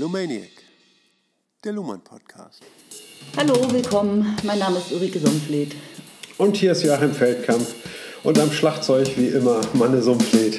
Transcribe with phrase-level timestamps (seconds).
[0.00, 0.48] Lumaniac,
[1.62, 2.62] der Luhmann Podcast.
[3.36, 4.34] Hallo, willkommen.
[4.44, 5.74] Mein Name ist Ulrike Sumpfleth.
[6.38, 7.66] Und hier ist Joachim Feldkamp.
[8.22, 10.58] Und am Schlagzeug wie immer Manne Sumpfleth.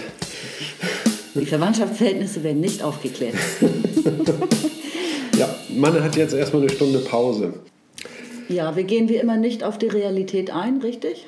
[1.33, 3.33] Die Verwandtschaftsverhältnisse werden nicht aufgeklärt.
[5.39, 7.55] ja, Manne hat jetzt erstmal eine Stunde Pause.
[8.47, 11.25] Ja, wir gehen wie immer nicht auf die Realität ein, richtig?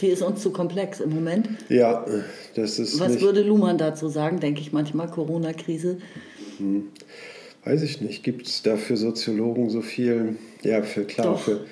[0.00, 1.48] Die ist uns zu komplex im Moment.
[1.68, 2.06] Ja,
[2.54, 3.00] das ist.
[3.00, 5.98] Was würde Luhmann dazu sagen, denke ich manchmal, Corona-Krise?
[6.58, 6.92] Hm.
[7.66, 8.22] Weiß ich nicht.
[8.22, 10.36] Gibt es da für Soziologen so viel?
[10.62, 11.66] Ja, für klar, Doch, für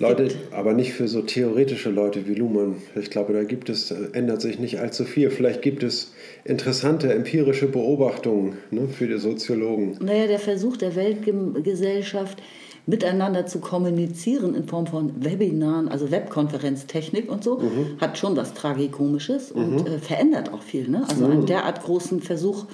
[0.00, 2.82] Leute, aber nicht für so theoretische Leute wie Luhmann.
[2.96, 5.30] Ich glaube, da gibt es, ändert sich nicht allzu viel.
[5.30, 6.12] Vielleicht gibt es
[6.44, 9.96] interessante empirische Beobachtungen ne, für die Soziologen.
[10.00, 12.42] Naja, der Versuch der Weltgesellschaft,
[12.86, 18.00] miteinander zu kommunizieren in Form von Webinaren, also Webkonferenztechnik und so, mhm.
[18.00, 19.86] hat schon was Tragikomisches und mhm.
[19.86, 20.88] äh, verändert auch viel.
[20.88, 21.04] Ne?
[21.08, 21.32] Also mhm.
[21.32, 22.66] einen derart großen Versuch,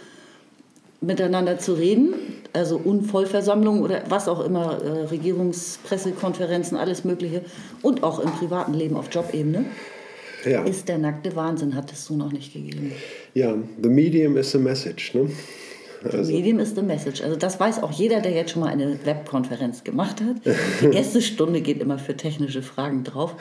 [1.03, 2.14] miteinander zu reden,
[2.53, 7.42] also Unvollversammlungen oder was auch immer, äh, Regierungspressekonferenzen, alles Mögliche
[7.83, 9.64] und auch im privaten Leben auf Jobebene.
[10.44, 10.64] Ja.
[10.64, 12.92] Ist der nackte Wahnsinn, hat es so noch nicht gegeben.
[13.34, 15.14] Ja, the medium is the message.
[15.14, 15.31] Ne?
[16.05, 16.33] Also.
[16.33, 17.22] Medium ist the message.
[17.22, 20.36] Also das weiß auch jeder, der jetzt schon mal eine Webkonferenz gemacht hat.
[20.83, 23.34] Die erste Stunde geht immer für technische Fragen drauf.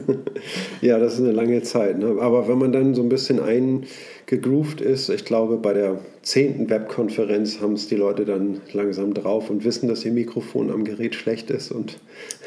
[0.80, 1.98] ja, das ist eine lange Zeit.
[1.98, 2.16] Ne?
[2.20, 7.60] Aber wenn man dann so ein bisschen eingegroovt ist, ich glaube, bei der zehnten Webkonferenz
[7.60, 11.50] haben es die Leute dann langsam drauf und wissen, dass ihr Mikrofon am Gerät schlecht
[11.50, 11.70] ist.
[11.70, 11.98] Und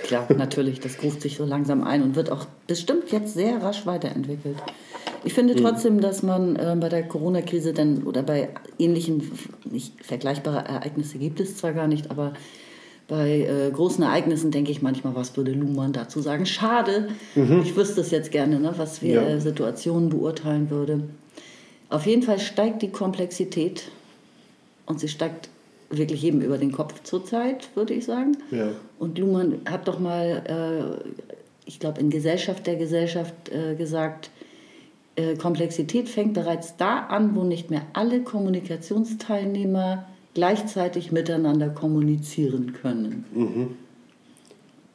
[0.03, 3.85] Klar, natürlich, das groovt sich so langsam ein und wird auch bestimmt jetzt sehr rasch
[3.85, 4.57] weiterentwickelt.
[5.23, 5.59] Ich finde mhm.
[5.59, 9.31] trotzdem, dass man äh, bei der Corona-Krise dann oder bei ähnlichen,
[9.65, 12.33] nicht vergleichbare Ereignisse gibt es zwar gar nicht, aber
[13.07, 16.45] bei äh, großen Ereignissen denke ich manchmal, was würde Luhmann dazu sagen?
[16.45, 17.61] Schade, mhm.
[17.61, 19.39] ich wüsste es jetzt gerne, ne, was wir ja.
[19.39, 21.01] Situationen beurteilen würde.
[21.89, 23.89] Auf jeden Fall steigt die Komplexität
[24.85, 25.49] und sie steigt
[25.89, 28.37] wirklich jedem über den Kopf zurzeit, würde ich sagen.
[28.51, 28.69] Ja.
[28.99, 31.09] Und Luhmann hat doch mal, äh,
[31.65, 34.31] ich glaube, in Gesellschaft der Gesellschaft äh, gesagt,
[35.37, 40.05] Komplexität fängt bereits da an, wo nicht mehr alle Kommunikationsteilnehmer
[40.35, 43.25] gleichzeitig miteinander kommunizieren können.
[43.33, 43.67] Mhm.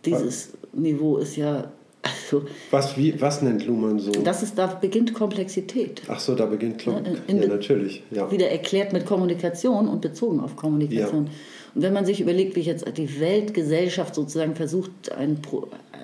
[0.05, 1.73] Dieses Niveau ist ja.
[2.03, 4.11] Also, was, wie, was nennt Luhmann so?
[4.11, 6.03] Das ist, da beginnt Komplexität.
[6.09, 7.37] Ach so, da beginnt Komplexität.
[7.37, 8.03] Ja, ja, natürlich.
[8.11, 8.31] Ja.
[8.31, 11.27] Wieder erklärt mit Kommunikation und bezogen auf Kommunikation.
[11.27, 11.33] Ja.
[11.75, 15.39] Und wenn man sich überlegt, wie jetzt die Weltgesellschaft sozusagen versucht, ein,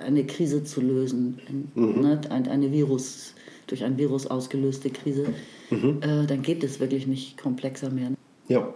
[0.05, 1.39] eine Krise zu lösen,
[1.75, 2.01] mhm.
[2.01, 3.33] ne, eine Virus,
[3.69, 5.25] durch ein Virus ausgelöste Krise,
[5.69, 5.99] mhm.
[6.01, 8.11] äh, dann geht es wirklich nicht komplexer mehr.
[8.47, 8.73] Ja.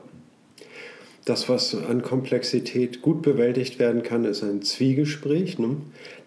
[1.25, 5.57] Das, was an Komplexität gut bewältigt werden kann, ist ein Zwiegespräch.
[5.57, 5.77] Ne?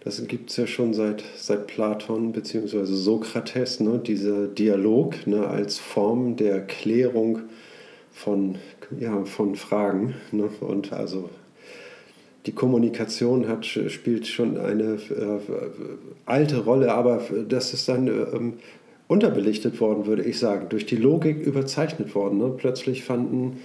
[0.01, 2.85] Das gibt es ja schon seit, seit Platon bzw.
[2.85, 3.99] Sokrates, ne?
[3.99, 5.47] dieser Dialog ne?
[5.49, 7.41] als Form der Klärung
[8.11, 8.57] von,
[8.99, 10.15] ja, von Fragen.
[10.33, 10.49] Ne?
[10.61, 11.29] Und also
[12.47, 15.41] die Kommunikation hat, spielt schon eine äh,
[16.25, 18.55] alte Rolle, aber das ist dann ähm,
[19.09, 22.39] unterbelichtet worden, würde ich sagen, durch die Logik überzeichnet worden.
[22.39, 22.55] Ne?
[22.57, 23.59] Plötzlich fanden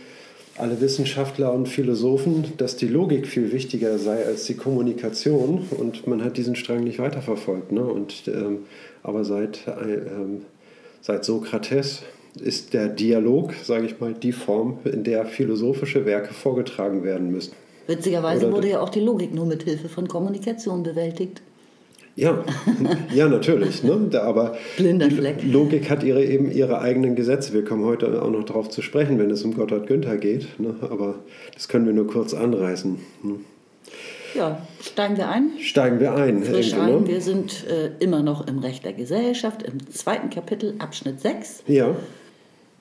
[0.58, 6.24] alle Wissenschaftler und Philosophen, dass die Logik viel wichtiger sei als die Kommunikation und man
[6.24, 7.72] hat diesen Strang nicht weiterverfolgt.
[7.72, 7.84] Ne?
[7.84, 8.60] Und, ähm,
[9.04, 10.42] aber seit, äh, ähm,
[11.02, 12.04] seit Sokrates
[12.40, 17.54] ist der Dialog, sage ich mal, die Form, in der philosophische Werke vorgetragen werden müssen.
[17.92, 21.42] Witzigerweise Oder wurde ja auch die Logik nur mit Hilfe von Kommunikation bewältigt.
[22.16, 22.44] Ja,
[23.14, 23.84] ja natürlich.
[23.84, 24.10] Ne?
[24.22, 25.44] Aber Blinder Fleck.
[25.44, 27.54] Logik hat ihre, eben ihre eigenen Gesetze.
[27.54, 30.60] Wir kommen heute auch noch darauf zu sprechen, wenn es um Gotthard Günther geht.
[30.60, 30.76] Ne?
[30.82, 31.16] Aber
[31.54, 32.98] das können wir nur kurz anreißen.
[33.24, 33.36] Ne?
[34.36, 35.52] Ja, steigen wir ein?
[35.60, 36.44] Steigen wir ein.
[36.44, 37.02] Frisch ein.
[37.02, 37.08] Ne?
[37.08, 41.64] Wir sind äh, immer noch im Recht der Gesellschaft, im zweiten Kapitel, Abschnitt 6.
[41.68, 41.94] Ja.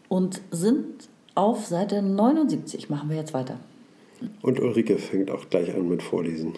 [0.08, 2.90] Und sind auf Seite 79.
[2.90, 3.56] Machen wir jetzt weiter.
[4.42, 6.54] Und Ulrike fängt auch gleich an mit Vorlesen.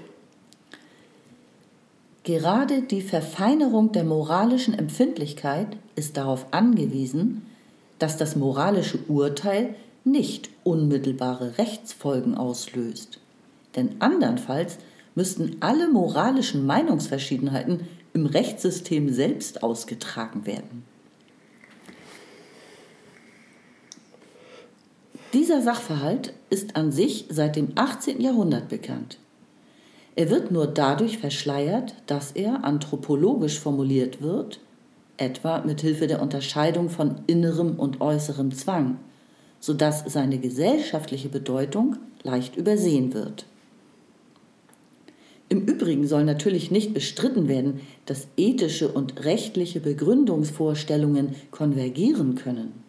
[2.25, 7.43] Gerade die Verfeinerung der moralischen Empfindlichkeit ist darauf angewiesen,
[7.99, 9.75] dass das moralische Urteil
[10.05, 13.21] nicht unmittelbare Rechtsfolgen auslöst.
[13.77, 14.79] Denn andernfalls
[15.15, 17.81] müssten alle moralischen Meinungsverschiedenheiten
[18.13, 20.85] im Rechtssystem selbst ausgetragen werden.
[25.33, 28.21] Dieser Sachverhalt ist an sich seit dem 18.
[28.21, 29.17] Jahrhundert bekannt.
[30.15, 34.61] Er wird nur dadurch verschleiert, dass er anthropologisch formuliert wird,
[35.17, 38.99] etwa mit Hilfe der Unterscheidung von innerem und äußerem Zwang,
[39.59, 43.47] sodass seine gesellschaftliche Bedeutung leicht übersehen wird.
[45.49, 52.82] Im Übrigen soll natürlich nicht bestritten werden, dass ethische und rechtliche Begründungsvorstellungen konvergieren können.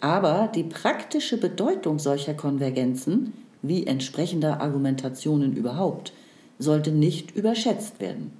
[0.00, 6.12] Aber die praktische Bedeutung solcher Konvergenzen, wie entsprechender Argumentationen überhaupt,
[6.58, 8.32] sollte nicht überschätzt werden.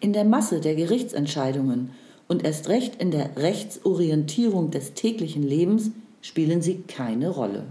[0.00, 1.90] In der Masse der Gerichtsentscheidungen
[2.28, 5.90] und erst recht in der Rechtsorientierung des täglichen Lebens
[6.20, 7.64] spielen sie keine Rolle.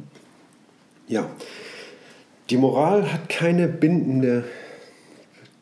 [1.08, 1.30] Ja,
[2.50, 4.46] die Moral hat keine bindende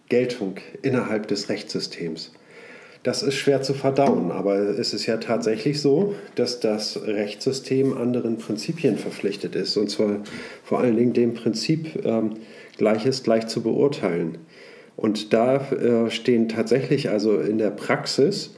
[0.10, 2.32] Geltung innerhalb des Rechtssystems.
[3.04, 8.38] Das ist schwer zu verdauen, aber es ist ja tatsächlich so, dass das Rechtssystem anderen
[8.38, 9.76] Prinzipien verpflichtet ist.
[9.76, 10.24] Und zwar
[10.64, 12.38] vor allen Dingen dem Prinzip, ähm,
[12.78, 14.38] Gleiches gleich zu beurteilen.
[14.96, 18.56] Und da äh, stehen tatsächlich, also in der Praxis,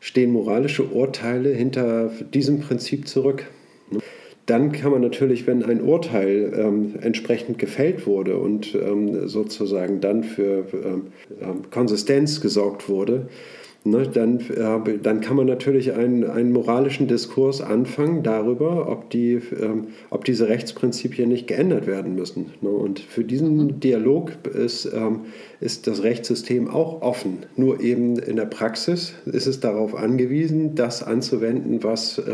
[0.00, 3.46] stehen moralische Urteile hinter diesem Prinzip zurück.
[4.46, 10.24] Dann kann man natürlich, wenn ein Urteil ähm, entsprechend gefällt wurde und ähm, sozusagen dann
[10.24, 11.06] für ähm,
[11.42, 13.28] ähm Konsistenz gesorgt wurde,
[13.88, 19.40] Ne, dann, äh, dann kann man natürlich einen, einen moralischen Diskurs anfangen darüber, ob, die,
[19.60, 22.52] ähm, ob diese Rechtsprinzipien nicht geändert werden müssen.
[22.60, 22.68] Ne?
[22.68, 23.80] Und für diesen mhm.
[23.80, 25.20] Dialog ist, ähm,
[25.60, 27.38] ist das Rechtssystem auch offen.
[27.56, 32.32] Nur eben in der Praxis ist es darauf angewiesen, das anzuwenden, was äh,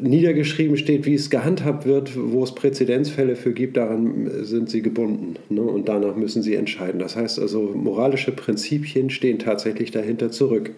[0.00, 5.34] niedergeschrieben steht, wie es gehandhabt wird, wo es Präzedenzfälle für gibt, daran sind sie gebunden.
[5.48, 5.62] Ne?
[5.62, 7.00] Und danach müssen sie entscheiden.
[7.00, 10.70] Das heißt also, moralische Prinzipien stehen tatsächlich dahinter zurück.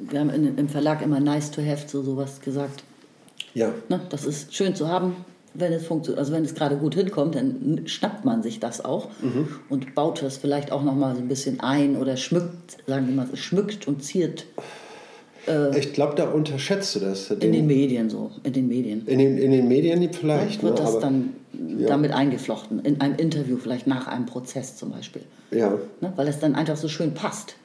[0.00, 2.82] Wir haben in, im Verlag immer nice to have zu sowas gesagt.
[3.54, 3.72] Ja.
[3.88, 5.16] Ne, das ist schön zu haben,
[5.54, 9.08] wenn es funktioniert, also wenn es gerade gut hinkommt, dann schnappt man sich das auch
[9.22, 9.48] mhm.
[9.68, 13.14] und baut das vielleicht auch noch mal so ein bisschen ein oder schmückt, sagen wir
[13.14, 14.46] mal, schmückt und ziert.
[15.48, 17.28] Äh, ich glaube, da unterschätzt du das.
[17.28, 19.06] Den, in den Medien so, in den Medien.
[19.06, 20.62] In den, in den Medien vielleicht.
[20.62, 21.32] Ja, wird ne, das dann
[21.78, 21.88] ja.
[21.88, 25.22] damit eingeflochten, in einem Interview vielleicht nach einem Prozess zum Beispiel.
[25.50, 25.78] Ja.
[26.00, 27.56] Ne, weil es dann einfach so schön passt.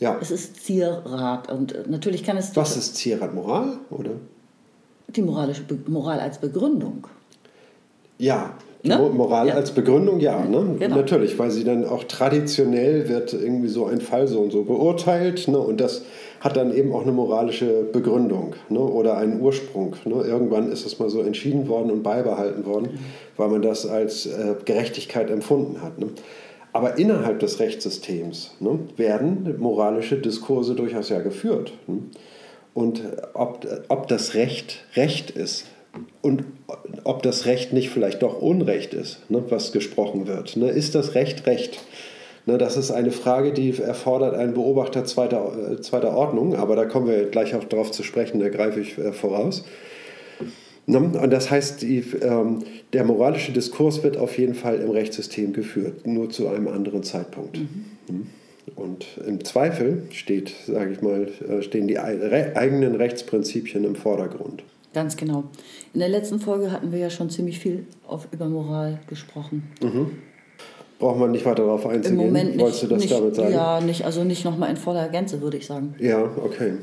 [0.00, 0.18] Ja.
[0.20, 2.54] Es ist Zierrat und äh, natürlich kann es...
[2.56, 3.34] Was ist Zierrat?
[3.34, 4.10] Moral, oder?
[5.08, 7.06] Die moralische Be Moral als Begründung.
[8.18, 8.98] Ja, ne?
[8.98, 9.54] Moral ja.
[9.54, 10.76] als Begründung, ja, ne?
[10.78, 10.96] Genau.
[10.96, 15.48] natürlich, weil sie dann auch traditionell wird irgendwie so ein Fall so und so beurteilt
[15.48, 15.58] ne?
[15.58, 16.02] und das
[16.40, 18.80] hat dann eben auch eine moralische Begründung ne?
[18.80, 19.96] oder einen Ursprung.
[20.04, 20.22] Ne?
[20.26, 22.98] Irgendwann ist es mal so entschieden worden und beibehalten worden, mhm.
[23.36, 25.98] weil man das als äh, Gerechtigkeit empfunden hat.
[25.98, 26.08] Ne?
[26.74, 31.72] Aber innerhalb des Rechtssystems ne, werden moralische Diskurse durchaus ja geführt.
[31.86, 31.98] Ne?
[32.74, 33.00] Und
[33.32, 35.66] ob, ob das Recht Recht ist,
[36.22, 36.42] und
[37.04, 40.56] ob das Recht nicht vielleicht doch Unrecht ist, ne, was gesprochen wird.
[40.56, 40.68] Ne?
[40.68, 41.78] Ist das Recht Recht?
[42.46, 46.86] Ne, das ist eine Frage, die erfordert einen Beobachter zweiter, äh, zweiter Ordnung, aber da
[46.86, 49.64] kommen wir gleich auch darauf zu sprechen, da greife ich äh, voraus.
[50.86, 50.98] Ne?
[50.98, 52.60] Und das heißt, die, ähm,
[52.92, 57.58] der moralische Diskurs wird auf jeden Fall im Rechtssystem geführt, nur zu einem anderen Zeitpunkt.
[57.58, 57.84] Mhm.
[58.08, 58.26] Hm?
[58.76, 64.62] Und im Zweifel steht, sage ich mal, äh, stehen die eigenen Rechtsprinzipien im Vordergrund.
[64.94, 65.44] Ganz genau.
[65.92, 69.64] In der letzten Folge hatten wir ja schon ziemlich viel auf, über Moral gesprochen.
[69.82, 70.12] Mhm.
[70.98, 72.20] Braucht man nicht weiter darauf einzugehen?
[72.20, 73.52] Im Moment nicht, Wolltest du das nicht, damit sagen?
[73.52, 75.94] Ja, nicht, also nicht nochmal in voller Gänze, würde ich sagen.
[75.98, 76.74] Ja, okay.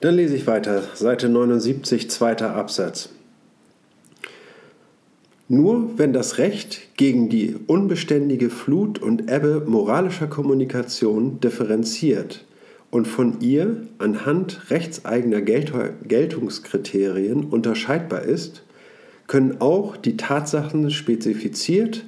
[0.00, 0.82] Dann lese ich weiter.
[0.94, 3.10] Seite 79, zweiter Absatz.
[5.46, 12.46] Nur wenn das Recht gegen die unbeständige Flut und Ebbe moralischer Kommunikation differenziert
[12.90, 18.62] und von ihr anhand rechtseigener Geltungskriterien unterscheidbar ist,
[19.26, 22.06] können auch die Tatsachen spezifiziert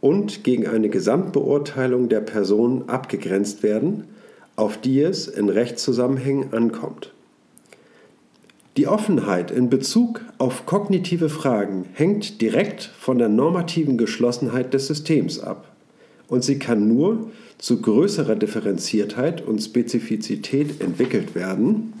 [0.00, 4.04] und gegen eine Gesamtbeurteilung der Person abgegrenzt werden,
[4.56, 7.12] auf die es in Rechtszusammenhängen ankommt.
[8.76, 15.38] Die Offenheit in Bezug auf kognitive Fragen hängt direkt von der normativen Geschlossenheit des Systems
[15.38, 15.72] ab
[16.28, 21.92] und sie kann nur zu größerer Differenziertheit und Spezifizität entwickelt werden,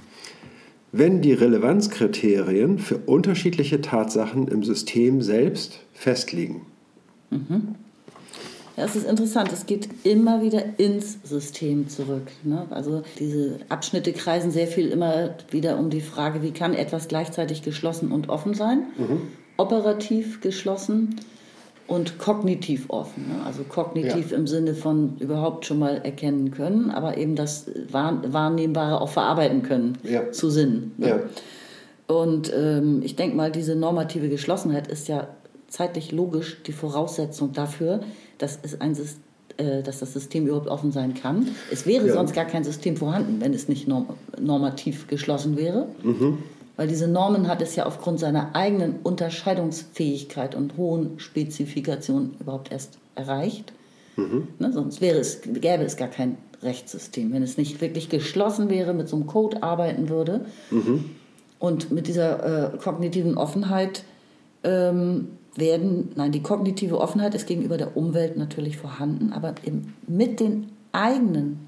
[0.90, 6.62] wenn die Relevanzkriterien für unterschiedliche Tatsachen im System selbst festliegen.
[7.30, 7.76] Mhm.
[8.76, 12.26] Ja, es ist interessant, es geht immer wieder ins System zurück.
[12.42, 12.66] Ne?
[12.70, 17.62] Also diese Abschnitte kreisen sehr viel immer wieder um die Frage, wie kann etwas gleichzeitig
[17.62, 18.84] geschlossen und offen sein?
[18.98, 19.22] Mhm.
[19.56, 21.20] Operativ geschlossen
[21.86, 23.28] und kognitiv offen.
[23.28, 23.46] Ne?
[23.46, 24.36] Also kognitiv ja.
[24.36, 29.98] im Sinne von überhaupt schon mal erkennen können, aber eben das Wahrnehmbare auch verarbeiten können
[30.02, 30.32] ja.
[30.32, 30.92] zu Sinn.
[30.96, 31.22] Ne?
[32.06, 35.28] Und ähm, ich denke mal, diese normative Geschlossenheit ist ja
[35.68, 38.00] zeitlich logisch die Voraussetzung dafür,
[38.38, 38.96] dass, es ein,
[39.56, 41.48] äh, dass das System überhaupt offen sein kann.
[41.70, 44.06] Es wäre sonst gar kein System vorhanden, wenn es nicht norm
[44.40, 45.88] normativ geschlossen wäre.
[46.02, 46.38] Mhm.
[46.76, 52.98] Weil diese Normen hat es ja aufgrund seiner eigenen Unterscheidungsfähigkeit und hohen Spezifikationen überhaupt erst
[53.14, 53.72] erreicht.
[54.16, 54.48] Mhm.
[54.58, 57.32] Ne, sonst wäre es, gäbe es gar kein Rechtssystem.
[57.32, 61.04] Wenn es nicht wirklich geschlossen wäre, mit so einem Code arbeiten würde, mhm.
[61.64, 64.04] Und mit dieser äh, kognitiven Offenheit
[64.64, 70.40] ähm, werden, nein, die kognitive Offenheit ist gegenüber der Umwelt natürlich vorhanden, aber im, mit
[70.40, 71.60] den eigenen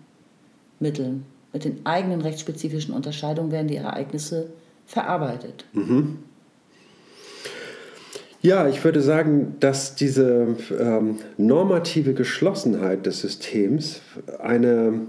[0.80, 4.50] Mitteln, mit den eigenen rechtsspezifischen Unterscheidungen werden die Ereignisse
[4.86, 5.64] verarbeitet.
[5.72, 6.18] Mhm.
[8.42, 14.02] Ja, ich würde sagen, dass diese ähm, normative Geschlossenheit des Systems
[14.38, 15.00] eine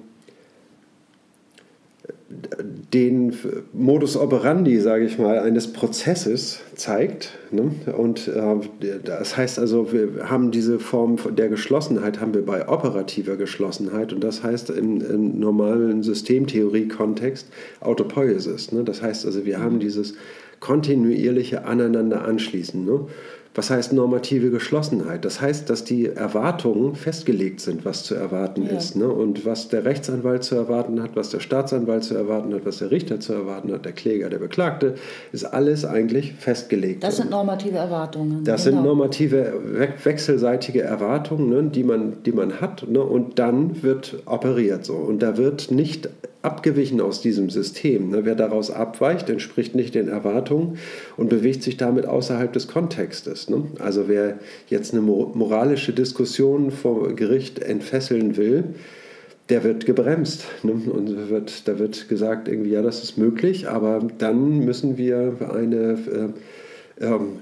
[2.29, 3.33] den
[3.71, 7.37] Modus operandi, sage ich mal, eines Prozesses zeigt.
[7.51, 7.71] Ne?
[7.95, 13.37] Und äh, das heißt also, wir haben diese Form der Geschlossenheit haben wir bei operativer
[13.37, 17.47] Geschlossenheit und das heißt im, im normalen Systemtheorie-Kontext
[17.79, 18.71] Autopoiesis.
[18.73, 18.83] Ne?
[18.83, 20.15] Das heißt also, wir haben dieses
[20.59, 22.83] kontinuierliche Aneinander anschließen.
[22.83, 23.07] Ne?
[23.57, 25.25] Was heißt normative Geschlossenheit?
[25.25, 28.77] Das heißt, dass die Erwartungen festgelegt sind, was zu erwarten ja.
[28.77, 28.95] ist.
[28.95, 29.09] Ne?
[29.09, 32.91] Und was der Rechtsanwalt zu erwarten hat, was der Staatsanwalt zu erwarten hat, was der
[32.91, 34.93] Richter zu erwarten hat, der Kläger, der Beklagte,
[35.31, 37.03] ist alles eigentlich festgelegt.
[37.03, 38.43] Das sind normative Erwartungen.
[38.43, 38.77] Das genau.
[38.77, 39.53] sind normative,
[40.03, 42.87] wechselseitige Erwartungen, ne, die, man, die man hat.
[42.87, 43.01] Ne?
[43.01, 44.93] Und dann wird operiert so.
[44.93, 46.09] Und da wird nicht
[46.47, 48.09] abgewichen aus diesem System.
[48.09, 48.23] Ne?
[48.23, 50.77] Wer daraus abweicht, entspricht nicht den Erwartungen
[51.17, 53.49] und bewegt sich damit außerhalb des Kontextes.
[53.49, 53.63] Ne?
[53.79, 54.39] Also wer
[54.69, 58.63] jetzt eine moralische Diskussion vor Gericht entfesseln will,
[59.49, 60.45] der wird gebremst.
[60.63, 60.71] Ne?
[60.71, 66.33] Und wird, da wird gesagt, irgendwie, ja, das ist möglich, aber dann müssen wir eine
[66.99, 67.39] äh, ähm,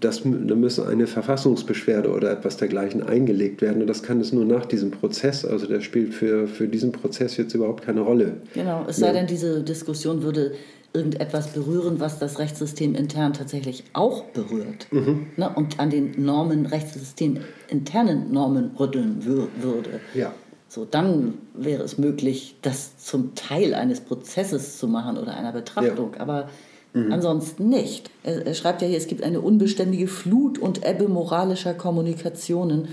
[0.00, 3.80] das, da müsse eine Verfassungsbeschwerde oder etwas dergleichen eingelegt werden.
[3.80, 5.44] Und das kann es nur nach diesem Prozess.
[5.44, 8.38] Also der spielt für, für diesen Prozess jetzt überhaupt keine Rolle.
[8.54, 10.52] Genau, es sei denn, diese Diskussion würde
[10.92, 15.26] irgendetwas berühren, was das Rechtssystem intern tatsächlich auch berührt mhm.
[15.36, 20.00] ne, und an den Normen, Rechtssystem internen Normen rütteln würde.
[20.14, 20.32] Ja.
[20.68, 26.12] So, dann wäre es möglich, das zum Teil eines Prozesses zu machen oder einer Betrachtung.
[26.14, 26.20] Ja.
[26.20, 26.48] Aber
[26.94, 27.12] Mhm.
[27.12, 28.10] Ansonsten nicht.
[28.22, 32.88] Er, schreibt ja hier, es gibt eine unbeständige Flut und Ebbe moralischer Kommunikationen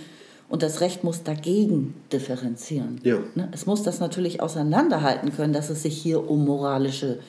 [0.48, 3.00] und das Recht muss dagegen differenzieren.
[3.04, 3.20] Ja.
[3.34, 3.50] Ne?
[3.52, 7.20] Es muss das natürlich auseinanderhalten können, dass es sich hier um moralische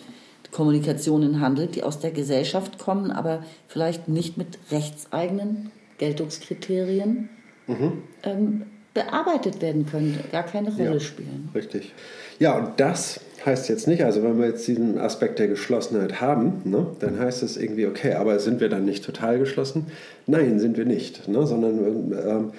[0.51, 7.29] Kommunikationen handelt, die aus der Gesellschaft kommen, aber vielleicht nicht mit rechtseigenen Geltungskriterien
[7.67, 8.03] mhm.
[8.23, 8.63] ähm,
[8.95, 11.51] bearbeitet werden können, gar keine Rolle ja, spielen.
[11.55, 11.93] Richtig.
[12.39, 16.63] Ja, und das heißt jetzt nicht, also wenn wir jetzt diesen Aspekt der Geschlossenheit haben,
[16.65, 19.87] ne, dann heißt es irgendwie, okay, aber sind wir dann nicht total geschlossen?
[20.27, 22.53] Nein, sind wir nicht, ne, sondern, ähm,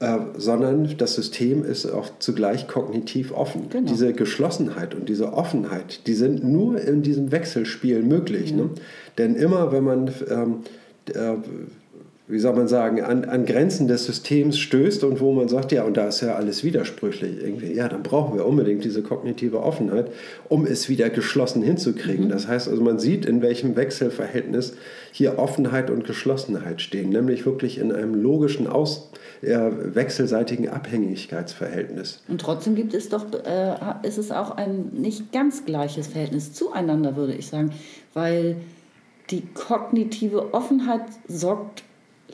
[0.00, 3.68] äh, sondern das System ist auch zugleich kognitiv offen.
[3.70, 3.88] Genau.
[3.88, 8.50] Diese Geschlossenheit und diese Offenheit, die sind nur in diesem Wechselspiel möglich.
[8.50, 8.56] Ja.
[8.56, 8.70] Ne?
[9.16, 10.56] Denn immer, wenn man ähm,
[11.14, 11.36] äh,
[12.26, 15.84] wie soll man sagen, an, an Grenzen des Systems stößt und wo man sagt, ja,
[15.84, 17.74] und da ist ja alles widersprüchlich irgendwie.
[17.74, 20.10] Ja, dann brauchen wir unbedingt diese kognitive Offenheit,
[20.48, 22.26] um es wieder geschlossen hinzukriegen.
[22.26, 22.30] Mhm.
[22.30, 24.74] Das heißt also, man sieht, in welchem Wechselverhältnis
[25.12, 29.10] hier Offenheit und Geschlossenheit stehen, nämlich wirklich in einem logischen, aus,
[29.42, 29.58] äh,
[29.94, 32.22] wechselseitigen Abhängigkeitsverhältnis.
[32.28, 37.16] Und trotzdem gibt es doch, äh, ist es auch ein nicht ganz gleiches Verhältnis zueinander,
[37.16, 37.72] würde ich sagen,
[38.14, 38.56] weil
[39.30, 41.82] die kognitive Offenheit sorgt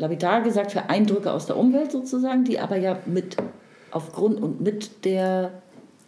[0.00, 3.36] lapidar gesagt, für Eindrücke aus der Umwelt sozusagen, die aber ja mit
[3.90, 5.50] aufgrund und mit der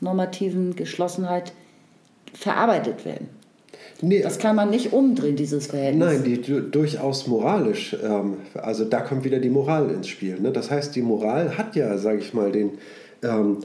[0.00, 1.52] normativen Geschlossenheit
[2.32, 3.28] verarbeitet werden.
[4.00, 6.06] Nee, das kann man nicht umdrehen, dieses Verhältnis.
[6.06, 7.96] Nein, die durchaus moralisch.
[8.02, 10.40] Ähm, also da kommt wieder die Moral ins Spiel.
[10.40, 10.50] Ne?
[10.50, 12.70] Das heißt, die Moral hat ja, sage ich mal, den,
[13.22, 13.58] ähm,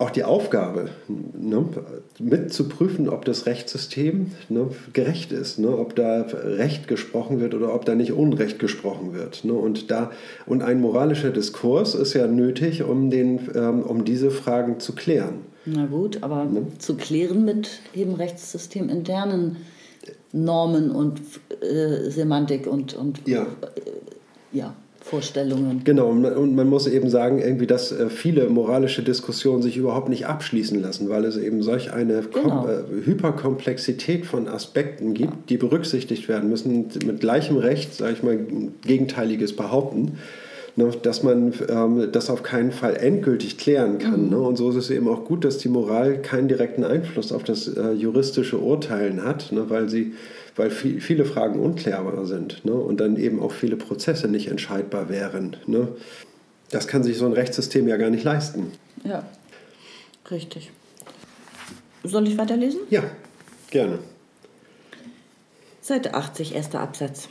[0.00, 1.64] auch die Aufgabe, ne,
[2.18, 7.54] mit zu prüfen, ob das Rechtssystem ne, gerecht ist, ne, ob da Recht gesprochen wird
[7.54, 9.44] oder ob da nicht Unrecht gesprochen wird.
[9.44, 10.10] Ne, und, da,
[10.46, 15.40] und ein moralischer Diskurs ist ja nötig, um, den, ähm, um diese Fragen zu klären.
[15.66, 16.66] Na gut, aber ne?
[16.78, 19.58] zu klären mit eben rechtssysteminternen
[20.32, 21.20] Normen und
[21.60, 23.42] äh, Semantik und, und ja.
[23.42, 24.74] Äh, ja.
[25.00, 25.82] Vorstellungen.
[25.84, 30.26] Genau, und man muss eben sagen, irgendwie, dass äh, viele moralische Diskussionen sich überhaupt nicht
[30.26, 32.68] abschließen lassen, weil es eben solch eine genau.
[32.68, 38.38] Äh, Hyperkomplexität von Aspekten gibt, die berücksichtigt werden müssen, mit gleichem Recht, sage ich mal,
[38.82, 40.18] Gegenteiliges behaupten
[40.76, 44.24] ne, dass man ähm, das auf keinen Fall endgültig klären kann.
[44.24, 44.30] Mhm.
[44.30, 44.38] Ne?
[44.38, 47.68] Und so ist es eben auch gut, dass die Moral keinen direkten Einfluss auf das
[47.68, 50.12] äh, juristische Urteilen hat, ne, weil sie
[50.60, 52.74] weil viel, viele Fragen unklärbar sind ne?
[52.74, 55.56] und dann eben auch viele Prozesse nicht entscheidbar wären.
[55.66, 55.88] Ne?
[56.68, 58.72] Das kann sich so ein Rechtssystem ja gar nicht leisten.
[59.02, 59.24] Ja,
[60.30, 60.70] richtig.
[62.04, 62.80] Soll ich weiterlesen?
[62.90, 63.04] Ja,
[63.70, 64.00] gerne.
[65.80, 67.30] Seite 80, erster Absatz.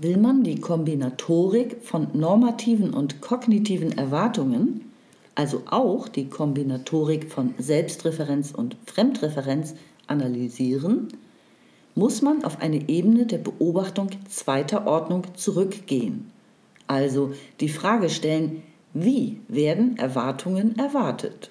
[0.00, 4.92] Will man die Kombinatorik von normativen und kognitiven Erwartungen,
[5.34, 9.74] also auch die Kombinatorik von Selbstreferenz und Fremdreferenz,
[10.06, 11.08] analysieren,
[11.96, 16.30] muss man auf eine Ebene der Beobachtung zweiter Ordnung zurückgehen.
[16.86, 18.62] Also die Frage stellen,
[18.94, 21.50] wie werden Erwartungen erwartet?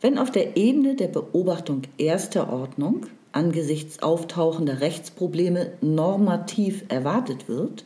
[0.00, 7.84] Wenn auf der Ebene der Beobachtung erster Ordnung angesichts auftauchender Rechtsprobleme normativ erwartet wird,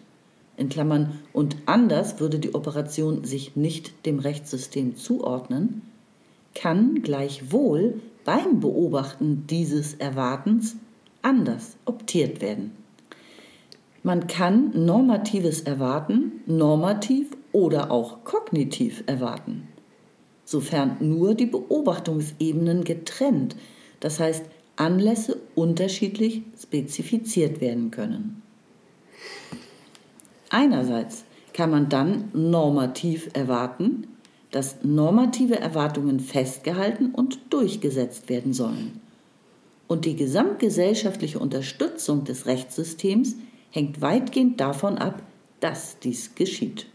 [0.56, 5.82] in Klammern und anders würde die Operation sich nicht dem Rechtssystem zuordnen,
[6.54, 10.76] kann gleichwohl beim Beobachten dieses Erwartens
[11.22, 12.72] anders optiert werden.
[14.02, 19.68] Man kann normatives Erwarten normativ oder auch kognitiv erwarten,
[20.44, 23.56] sofern nur die Beobachtungsebenen getrennt,
[24.00, 24.44] das heißt
[24.76, 28.40] Anlässe unterschiedlich spezifiziert werden können.
[30.48, 34.06] Einerseits kann man dann normativ erwarten,
[34.50, 39.00] dass normative Erwartungen festgehalten und durchgesetzt werden sollen.
[39.86, 43.36] Und die gesamtgesellschaftliche Unterstützung des Rechtssystems
[43.70, 45.22] hängt weitgehend davon ab,
[45.60, 46.86] dass dies geschieht.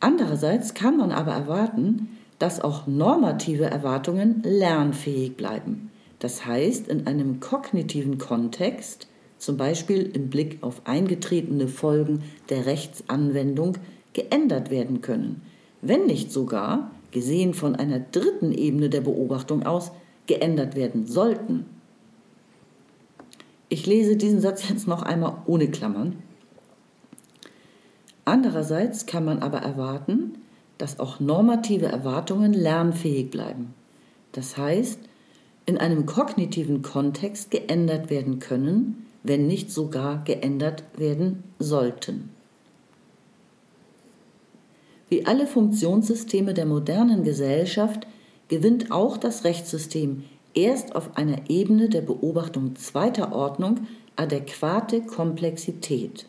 [0.00, 5.90] Andererseits kann man aber erwarten, dass auch normative Erwartungen lernfähig bleiben.
[6.20, 13.76] Das heißt, in einem kognitiven Kontext, zum Beispiel im Blick auf eingetretene Folgen der Rechtsanwendung,
[14.12, 15.42] geändert werden können,
[15.80, 19.92] wenn nicht sogar, gesehen von einer dritten Ebene der Beobachtung aus,
[20.26, 21.66] geändert werden sollten.
[23.68, 26.16] Ich lese diesen Satz jetzt noch einmal ohne Klammern.
[28.24, 30.34] Andererseits kann man aber erwarten,
[30.76, 33.74] dass auch normative Erwartungen lernfähig bleiben.
[34.32, 35.00] Das heißt,
[35.66, 42.30] in einem kognitiven Kontext geändert werden können, wenn nicht sogar geändert werden sollten.
[45.08, 48.06] Wie alle Funktionssysteme der modernen Gesellschaft
[48.48, 56.26] gewinnt auch das Rechtssystem erst auf einer Ebene der Beobachtung zweiter Ordnung adäquate Komplexität.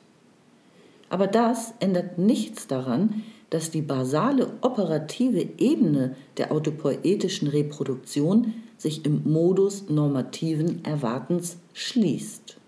[1.09, 9.23] Aber das ändert nichts daran, dass die basale operative Ebene der autopoetischen Reproduktion sich im
[9.25, 12.58] Modus normativen Erwartens schließt.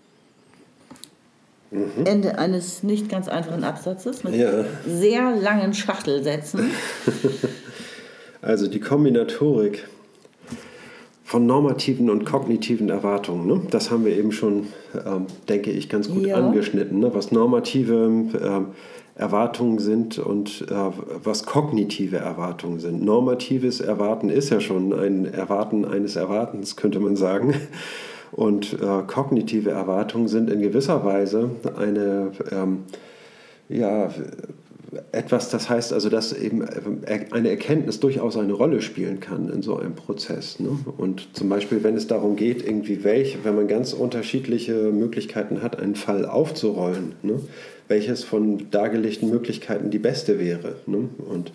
[1.72, 2.04] Mhm.
[2.04, 4.64] Ende eines nicht ganz einfachen Absatzes mit ja.
[4.86, 6.70] sehr langen Schachtelsätzen.
[8.44, 9.88] Also die Kombinatorik
[11.22, 13.62] von normativen und kognitiven Erwartungen, ne?
[13.70, 14.66] das haben wir eben schon,
[15.06, 16.34] ähm, denke ich, ganz gut ja.
[16.34, 16.98] angeschnitten.
[16.98, 17.14] Ne?
[17.14, 18.66] Was normative ähm,
[19.14, 20.74] Erwartungen sind und äh,
[21.22, 23.04] was kognitive Erwartungen sind.
[23.04, 27.54] Normatives Erwarten ist ja schon ein Erwarten eines Erwartens, könnte man sagen.
[28.32, 32.84] Und äh, kognitive Erwartungen sind in gewisser Weise eine, ähm,
[33.68, 34.10] ja,
[35.10, 39.62] etwas, das heißt also, dass eben äh, eine Erkenntnis durchaus eine Rolle spielen kann in
[39.62, 40.60] so einem Prozess.
[40.60, 40.78] Ne?
[40.98, 45.78] Und zum Beispiel, wenn es darum geht, irgendwie welche, wenn man ganz unterschiedliche Möglichkeiten hat,
[45.78, 47.40] einen Fall aufzurollen, ne?
[47.88, 50.76] welches von dargelegten Möglichkeiten die beste wäre.
[50.86, 51.08] Ne?
[51.28, 51.52] Und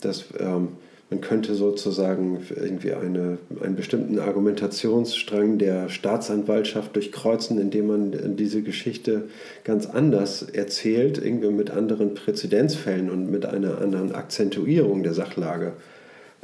[0.00, 0.68] das, ähm,
[1.10, 9.24] man könnte sozusagen irgendwie eine, einen bestimmten Argumentationsstrang der Staatsanwaltschaft durchkreuzen, indem man diese Geschichte
[9.64, 15.72] ganz anders erzählt, irgendwie mit anderen Präzedenzfällen und mit einer anderen Akzentuierung der Sachlage.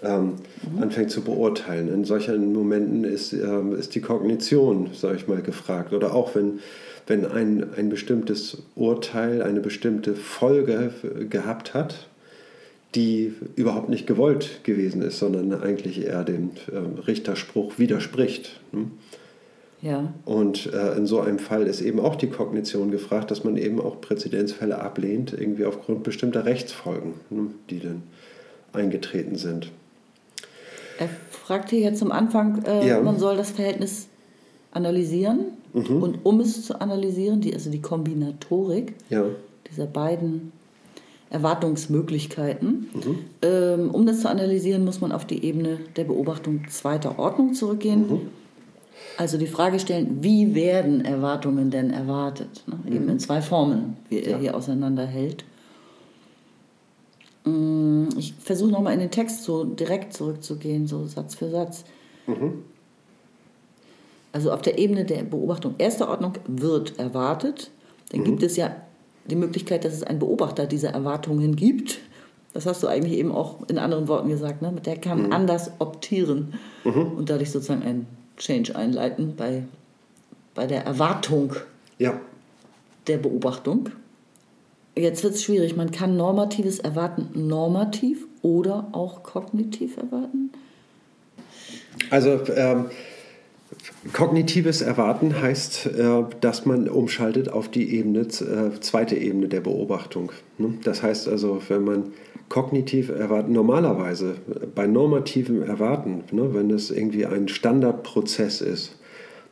[0.03, 0.37] Ähm,
[0.75, 0.83] mhm.
[0.83, 1.93] anfängt zu beurteilen.
[1.93, 5.93] In solchen Momenten ist, ähm, ist die Kognition, sage ich mal, gefragt.
[5.93, 6.61] Oder auch wenn
[7.11, 10.93] wenn ein, ein bestimmtes Urteil eine bestimmte Folge
[11.29, 12.07] gehabt hat,
[12.95, 18.61] die überhaupt nicht gewollt gewesen ist, sondern eigentlich eher dem äh, Richterspruch widerspricht.
[18.73, 18.91] Ne?
[19.83, 20.13] Ja.
[20.25, 23.81] Und äh, in so einem Fall ist eben auch die Kognition gefragt, dass man eben
[23.81, 28.03] auch Präzedenzfälle ablehnt, irgendwie aufgrund bestimmter Rechtsfolgen, ne, die dann
[28.73, 29.71] eingetreten sind.
[30.99, 33.01] Er fragte jetzt am Anfang, äh, ja.
[33.01, 34.09] man soll das Verhältnis
[34.73, 35.47] analysieren.
[35.73, 36.03] Mhm.
[36.03, 39.25] Und um es zu analysieren, die, also die Kombinatorik ja.
[39.71, 40.53] dieser beiden
[41.31, 43.19] Erwartungsmöglichkeiten, mhm.
[43.43, 48.09] ähm, um das zu analysieren, muss man auf die Ebene der Beobachtung zweiter Ordnung zurückgehen.
[48.09, 48.21] Mhm.
[49.17, 52.65] Also die Frage stellen, wie werden Erwartungen denn erwartet?
[52.67, 52.95] Ne?
[52.95, 54.39] Eben in zwei Formen, wie er ja.
[54.39, 55.45] hier auseinanderhält.
[57.45, 61.85] Mm, ich versuche nochmal in den Text so direkt zurückzugehen, so Satz für Satz.
[62.27, 62.65] Mhm.
[64.33, 67.71] Also auf der Ebene der Beobachtung erster Ordnung wird erwartet.
[68.11, 68.25] Dann mhm.
[68.25, 68.75] gibt es ja
[69.25, 71.99] die Möglichkeit, dass es einen Beobachter dieser Erwartungen gibt.
[72.53, 74.63] Das hast du eigentlich eben auch in anderen Worten gesagt.
[74.63, 74.73] Ne?
[74.85, 75.33] Der kann mhm.
[75.33, 76.55] anders optieren
[76.85, 77.13] mhm.
[77.17, 78.07] und dadurch sozusagen einen
[78.37, 79.65] Change einleiten bei,
[80.55, 81.55] bei der Erwartung
[81.99, 82.19] ja.
[83.07, 83.91] der Beobachtung.
[84.97, 85.77] Jetzt wird es schwierig.
[85.77, 90.51] Man kann normatives Erwarten normativ oder auch kognitiv erwarten.
[92.11, 92.87] Also ähm,
[94.15, 100.33] Kognitives Erwarten heißt, äh, dass man umschaltet auf die Ebene, äh, zweite Ebene der Beobachtung.
[100.57, 100.75] Ne?
[100.85, 102.05] Das heißt also, wenn man
[102.49, 104.35] kognitiv erwarten, normalerweise
[104.75, 108.99] bei normativem Erwarten, ne, wenn es irgendwie ein Standardprozess ist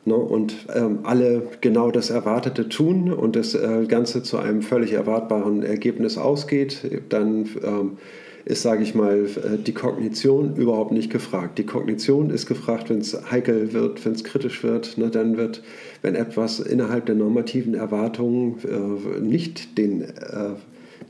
[0.03, 4.91] ne, und ähm, alle genau das Erwartete tun und das äh, Ganze zu einem völlig
[4.93, 7.97] erwartbaren Ergebnis ausgeht, dann ähm,
[8.45, 11.57] ist, sage ich mal, äh, die Kognition überhaupt nicht gefragt.
[11.57, 15.63] Die Kognition ist gefragt, wenn es heikel wird, wenn es kritisch wird, ne, dann wird,
[16.01, 20.55] wenn etwas innerhalb der normativen Erwartungen äh, nicht, den, äh,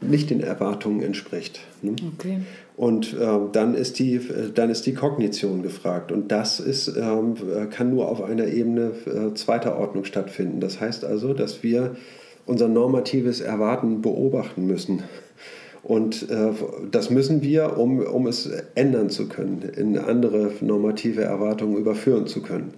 [0.02, 1.60] nicht den Erwartungen entspricht.
[1.82, 1.96] Ne?
[2.16, 2.40] Okay.
[2.76, 6.12] Und äh, dann, ist die, äh, dann ist die Kognition gefragt.
[6.12, 7.36] Und das ist, ähm,
[7.70, 10.60] kann nur auf einer Ebene äh, zweiter Ordnung stattfinden.
[10.62, 11.96] Das heißt also, dass wir
[12.46, 15.04] unser normatives Erwarten beobachten müssen.
[15.84, 16.52] Und äh,
[16.92, 22.42] das müssen wir, um, um es ändern zu können, in andere normative Erwartungen überführen zu
[22.42, 22.74] können.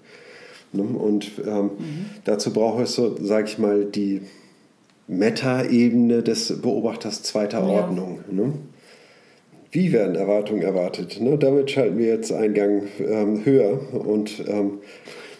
[0.71, 0.83] Ne?
[0.83, 2.05] Und ähm, mhm.
[2.23, 4.21] dazu braucht es so, sage ich mal, die
[5.07, 7.65] Meta-Ebene des Beobachters zweiter ja.
[7.65, 8.19] Ordnung.
[8.29, 8.53] Ne?
[9.71, 11.19] Wie werden Erwartungen erwartet?
[11.19, 11.37] Ne?
[11.37, 14.79] Damit schalten wir jetzt Eingang ähm, höher und ähm,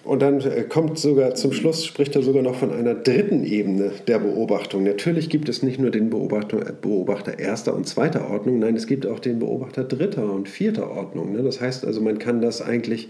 [0.03, 3.91] und dann äh, kommt sogar zum Schluss, spricht er sogar noch von einer dritten Ebene
[4.07, 4.83] der Beobachtung.
[4.83, 9.05] Natürlich gibt es nicht nur den Beobachter, Beobachter erster und zweiter Ordnung, nein, es gibt
[9.05, 11.33] auch den Beobachter dritter und vierter Ordnung.
[11.33, 11.43] Ne?
[11.43, 13.09] Das heißt also, man kann das eigentlich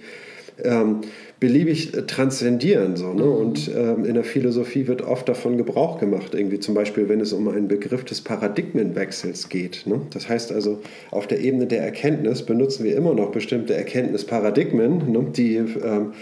[0.64, 1.02] ähm,
[1.40, 2.96] beliebig transzendieren.
[2.96, 3.24] So, ne?
[3.24, 7.34] Und ähm, in der Philosophie wird oft davon Gebrauch gemacht, irgendwie zum Beispiel, wenn es
[7.34, 9.84] um einen Begriff des Paradigmenwechsels geht.
[9.86, 10.02] Ne?
[10.12, 15.26] Das heißt also, auf der Ebene der Erkenntnis benutzen wir immer noch bestimmte Erkenntnisparadigmen, ne?
[15.36, 16.14] die ähm,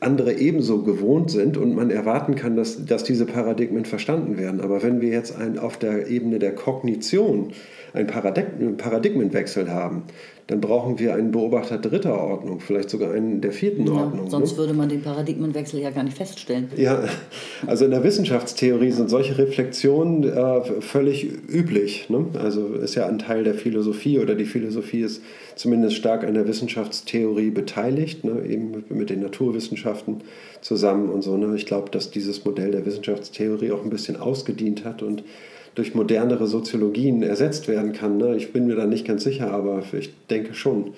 [0.00, 4.60] andere ebenso gewohnt sind und man erwarten kann, dass, dass diese Paradigmen verstanden werden.
[4.60, 7.52] Aber wenn wir jetzt ein, auf der Ebene der Kognition
[7.92, 8.06] einen
[8.76, 10.04] Paradigmenwechsel haben,
[10.48, 14.30] dann brauchen wir einen Beobachter dritter Ordnung, vielleicht sogar einen der vierten ja, Ordnung.
[14.30, 14.58] Sonst ne?
[14.58, 16.70] würde man den Paradigmenwechsel ja gar nicht feststellen.
[16.74, 17.04] Ja,
[17.66, 22.08] also in der Wissenschaftstheorie sind solche Reflexionen äh, völlig üblich.
[22.08, 22.24] Ne?
[22.42, 25.22] Also ist ja ein Teil der Philosophie oder die Philosophie ist
[25.54, 28.42] zumindest stark an der Wissenschaftstheorie beteiligt, ne?
[28.48, 30.22] eben mit den Naturwissenschaften
[30.62, 31.36] zusammen und so.
[31.36, 31.54] Ne?
[31.56, 35.24] Ich glaube, dass dieses Modell der Wissenschaftstheorie auch ein bisschen ausgedient hat und
[35.78, 38.16] durch modernere Soziologien ersetzt werden kann.
[38.16, 38.36] Ne?
[38.36, 40.94] Ich bin mir da nicht ganz sicher, aber ich denke schon.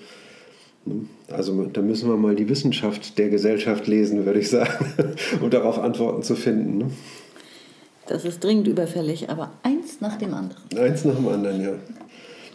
[0.86, 1.04] Ne?
[1.28, 4.86] Also da müssen wir mal die Wissenschaft der Gesellschaft lesen, würde ich sagen,
[5.42, 6.78] um darauf Antworten zu finden.
[6.78, 6.90] Ne?
[8.06, 10.62] Das ist dringend überfällig, aber eins nach dem anderen.
[10.76, 11.72] Eins nach dem anderen, ja.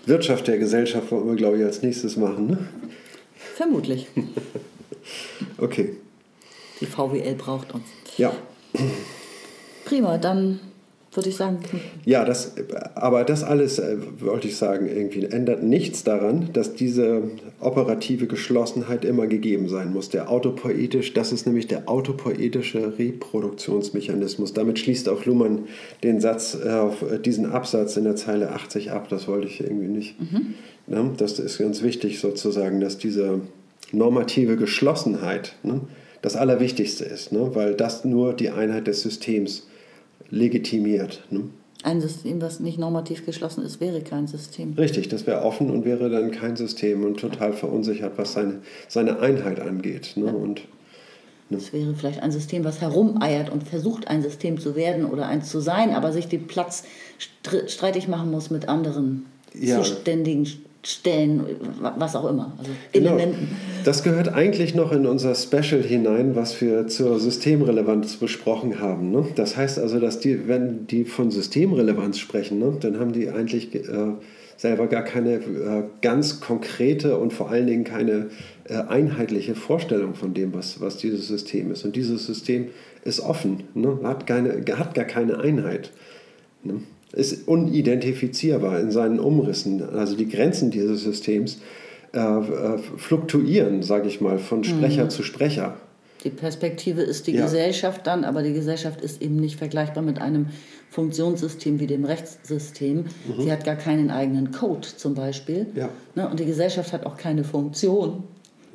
[0.08, 2.48] Wirtschaft der Gesellschaft wollen wir, glaube ich, als nächstes machen.
[2.48, 2.58] Ne?
[3.56, 4.08] Vermutlich.
[5.60, 5.96] okay.
[6.82, 7.86] Die VWL braucht uns.
[8.18, 8.34] Ja.
[9.86, 10.60] Prima, dann
[11.16, 11.60] würde ich sagen.
[12.06, 12.54] Ja, das,
[12.96, 17.24] aber das alles, äh, wollte ich sagen, irgendwie ändert nichts daran, dass diese
[17.60, 20.10] operative Geschlossenheit immer gegeben sein muss.
[20.10, 24.54] Der autopoetisch, das ist nämlich der autopoetische Reproduktionsmechanismus.
[24.54, 25.66] Damit schließt auch Luhmann
[26.04, 29.08] den Satz äh, auf diesen Absatz in der Zeile 80 ab.
[29.10, 30.20] Das wollte ich irgendwie nicht.
[30.20, 30.56] Mhm.
[30.88, 31.12] Ne?
[31.18, 33.42] Das ist ganz wichtig sozusagen, dass diese
[33.92, 35.82] normative Geschlossenheit ne,
[36.22, 37.52] das Allerwichtigste ist, ne?
[37.54, 39.68] weil das nur die Einheit des Systems ist
[40.30, 41.24] legitimiert.
[41.30, 41.50] Ne?
[41.84, 44.74] Ein System, was nicht normativ geschlossen ist, wäre kein System.
[44.74, 49.20] Richtig, das wäre offen und wäre dann kein System und total verunsichert, was seine, seine
[49.20, 50.14] Einheit angeht.
[50.16, 50.26] Ne?
[50.26, 50.32] Ja.
[50.32, 50.62] Und,
[51.50, 51.58] ne?
[51.58, 55.50] Das wäre vielleicht ein System, was herumeiert und versucht, ein System zu werden oder eins
[55.50, 56.86] zu sein, aber sich den Platz
[57.68, 59.78] streitig machen muss mit anderen ja.
[59.78, 60.48] zuständigen
[60.86, 61.44] Stellen,
[61.98, 63.16] was auch immer, also genau.
[63.16, 63.50] Elementen.
[63.84, 69.12] Das gehört eigentlich noch in unser Special hinein, was wir zur Systemrelevanz besprochen haben.
[69.12, 69.26] Ne?
[69.36, 73.74] Das heißt also, dass die, wenn die von Systemrelevanz sprechen, ne, dann haben die eigentlich
[73.74, 73.82] äh,
[74.58, 78.28] selber gar keine äh, ganz konkrete und vor allen Dingen keine
[78.66, 81.84] äh, einheitliche Vorstellung von dem, was, was dieses System ist.
[81.86, 82.68] Und dieses System
[83.04, 84.00] ist offen, ne?
[84.04, 85.92] hat, keine, hat gar keine Einheit.
[87.16, 89.82] Ist unidentifizierbar in seinen Umrissen.
[89.82, 91.60] Also die Grenzen dieses Systems
[92.14, 95.10] äh, äh, fluktuieren, sage ich mal, von Sprecher mhm.
[95.10, 95.76] zu Sprecher.
[96.24, 97.44] Die Perspektive ist die ja.
[97.44, 100.48] Gesellschaft dann, aber die Gesellschaft ist eben nicht vergleichbar mit einem
[100.90, 102.98] Funktionssystem wie dem Rechtssystem.
[102.98, 103.42] Mhm.
[103.42, 105.68] Sie hat gar keinen eigenen Code zum Beispiel.
[105.76, 105.90] Ja.
[106.16, 106.28] Ne?
[106.28, 108.24] Und die Gesellschaft hat auch keine Funktion.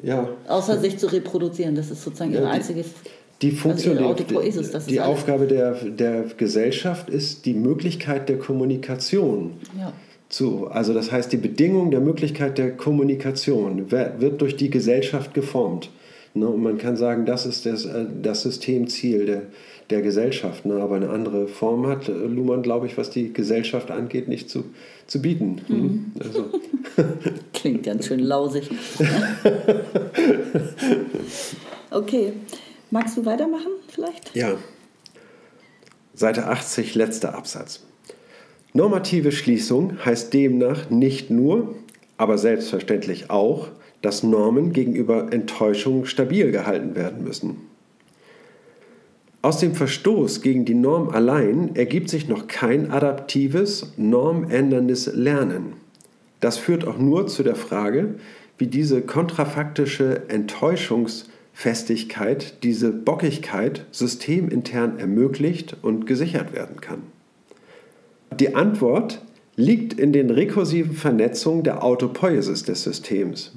[0.03, 0.29] Ja.
[0.47, 1.75] Außer sich zu reproduzieren.
[1.75, 2.85] Das ist sozusagen ihre einzige
[3.43, 9.53] die Funktion, also die, die Aufgabe der, der Gesellschaft ist die Möglichkeit der Kommunikation.
[9.79, 9.93] Ja.
[10.29, 15.91] Zu, also das heißt, die Bedingung der Möglichkeit der Kommunikation wird durch die Gesellschaft geformt.
[16.35, 16.47] Ne?
[16.47, 19.43] Und man kann sagen, das ist das, äh, das Systemziel der,
[19.89, 20.75] der Gesellschaft, ne?
[20.75, 24.67] aber eine andere Form hat äh, Luhmann, glaube ich, was die Gesellschaft angeht, nicht zu,
[25.09, 25.61] zu bieten.
[25.67, 25.77] Hm?
[25.77, 26.13] Mhm.
[26.21, 26.45] Also.
[27.53, 28.71] Klingt ganz schön lausig.
[31.91, 32.33] okay,
[32.91, 34.35] magst du weitermachen vielleicht?
[34.35, 34.57] Ja.
[36.15, 37.87] Seite 80, letzter Absatz.
[38.73, 41.75] Normative Schließung heißt demnach nicht nur,
[42.19, 43.69] aber selbstverständlich auch,
[44.03, 47.57] dass Normen gegenüber Enttäuschung stabil gehalten werden müssen.
[49.43, 55.73] Aus dem Verstoß gegen die Norm allein ergibt sich noch kein adaptives, normänderndes Lernen.
[56.41, 58.17] Das führt auch nur zu der Frage,
[58.59, 60.23] wie diese kontrafaktische
[61.61, 67.03] Enttäuschungsfestigkeit, diese Bockigkeit systemintern ermöglicht und gesichert werden kann.
[68.39, 69.21] Die Antwort
[69.57, 73.53] liegt in den rekursiven Vernetzungen der Autopoiesis des Systems.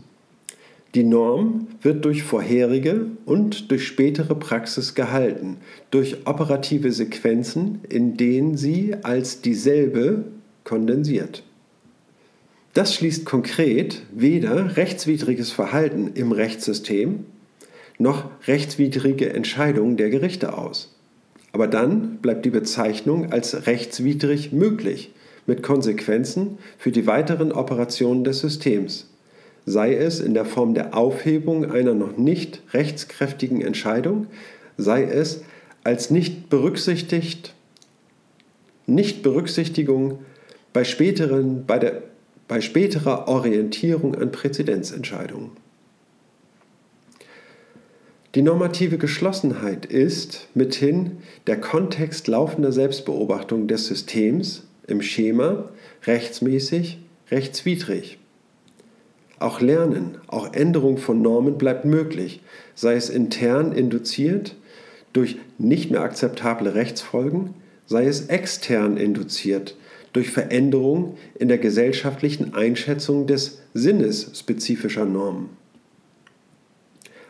[0.96, 5.58] Die Norm wird durch vorherige und durch spätere Praxis gehalten,
[5.90, 10.26] durch operative Sequenzen, in denen sie als dieselbe
[10.66, 11.44] kondensiert.
[12.74, 17.26] Das schließt konkret weder rechtswidriges Verhalten im Rechtssystem
[17.98, 20.96] noch rechtswidrige Entscheidungen der Gerichte aus.
[21.52, 25.12] Aber dann bleibt die Bezeichnung als rechtswidrig möglich,
[25.46, 29.08] mit Konsequenzen für die weiteren Operationen des Systems
[29.66, 34.28] sei es in der Form der Aufhebung einer noch nicht rechtskräftigen Entscheidung,
[34.78, 35.44] sei es
[35.84, 37.54] als nicht berücksichtigt,
[38.86, 40.20] nicht Berücksichtigung
[40.74, 42.04] bei, späteren, bei, der,
[42.48, 45.52] bei späterer Orientierung an Präzedenzentscheidungen.
[48.36, 55.70] Die normative Geschlossenheit ist mithin der Kontext laufender Selbstbeobachtung des Systems im Schema
[56.08, 56.98] rechtsmäßig,
[57.30, 58.18] rechtswidrig.
[59.38, 62.42] Auch Lernen, auch Änderung von Normen bleibt möglich,
[62.74, 64.56] sei es intern induziert
[65.12, 67.54] durch nicht mehr akzeptable Rechtsfolgen,
[67.86, 69.78] sei es extern induziert
[70.12, 75.63] durch Veränderung in der gesellschaftlichen Einschätzung des Sinnes spezifischer Normen.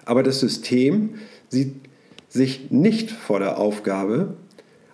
[0.05, 1.15] Aber das System
[1.49, 1.75] sieht
[2.29, 4.35] sich nicht vor der Aufgabe,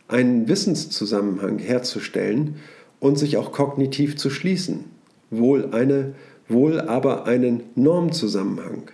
[0.07, 2.55] einen Wissenszusammenhang herzustellen
[2.99, 4.85] und sich auch kognitiv zu schließen,
[5.29, 6.13] wohl eine
[6.49, 8.91] wohl aber einen Normzusammenhang.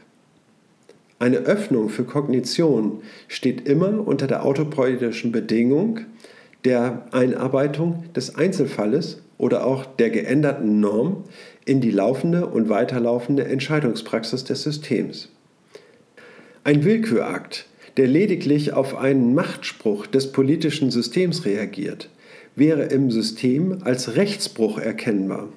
[1.18, 6.02] Eine Öffnung für Kognition steht immer unter der autopoietischen Bedingung
[6.66, 11.24] der Einarbeitung des Einzelfalles oder auch der geänderten Norm
[11.64, 15.30] in die laufende und weiterlaufende Entscheidungspraxis des Systems.
[16.66, 22.10] Ein Willkürakt, der lediglich auf einen Machtspruch des politischen Systems reagiert,
[22.58, 25.48] wäre im System als Rechtsbruch erkennbar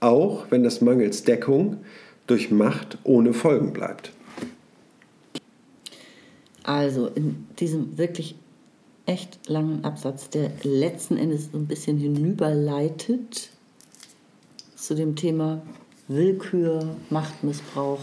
[0.00, 1.78] auch wenn das mangels Deckung
[2.26, 4.12] durch Macht ohne Folgen bleibt.
[6.62, 8.34] Also in diesem wirklich
[9.06, 13.50] echt langen Absatz, der letzten Endes so ein bisschen hinüberleitet
[14.74, 15.62] zu dem Thema
[16.08, 18.00] Willkür, Machtmissbrauch,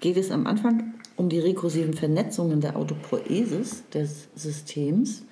[0.00, 5.22] geht es am Anfang um die rekursiven Vernetzungen der Autopoiesis des Systems.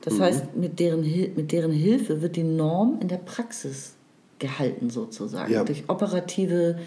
[0.00, 0.20] Das mhm.
[0.20, 3.94] heißt, mit deren, mit deren Hilfe wird die Norm in der Praxis
[4.38, 5.52] gehalten sozusagen.
[5.52, 5.64] Ja.
[5.64, 6.78] Durch operative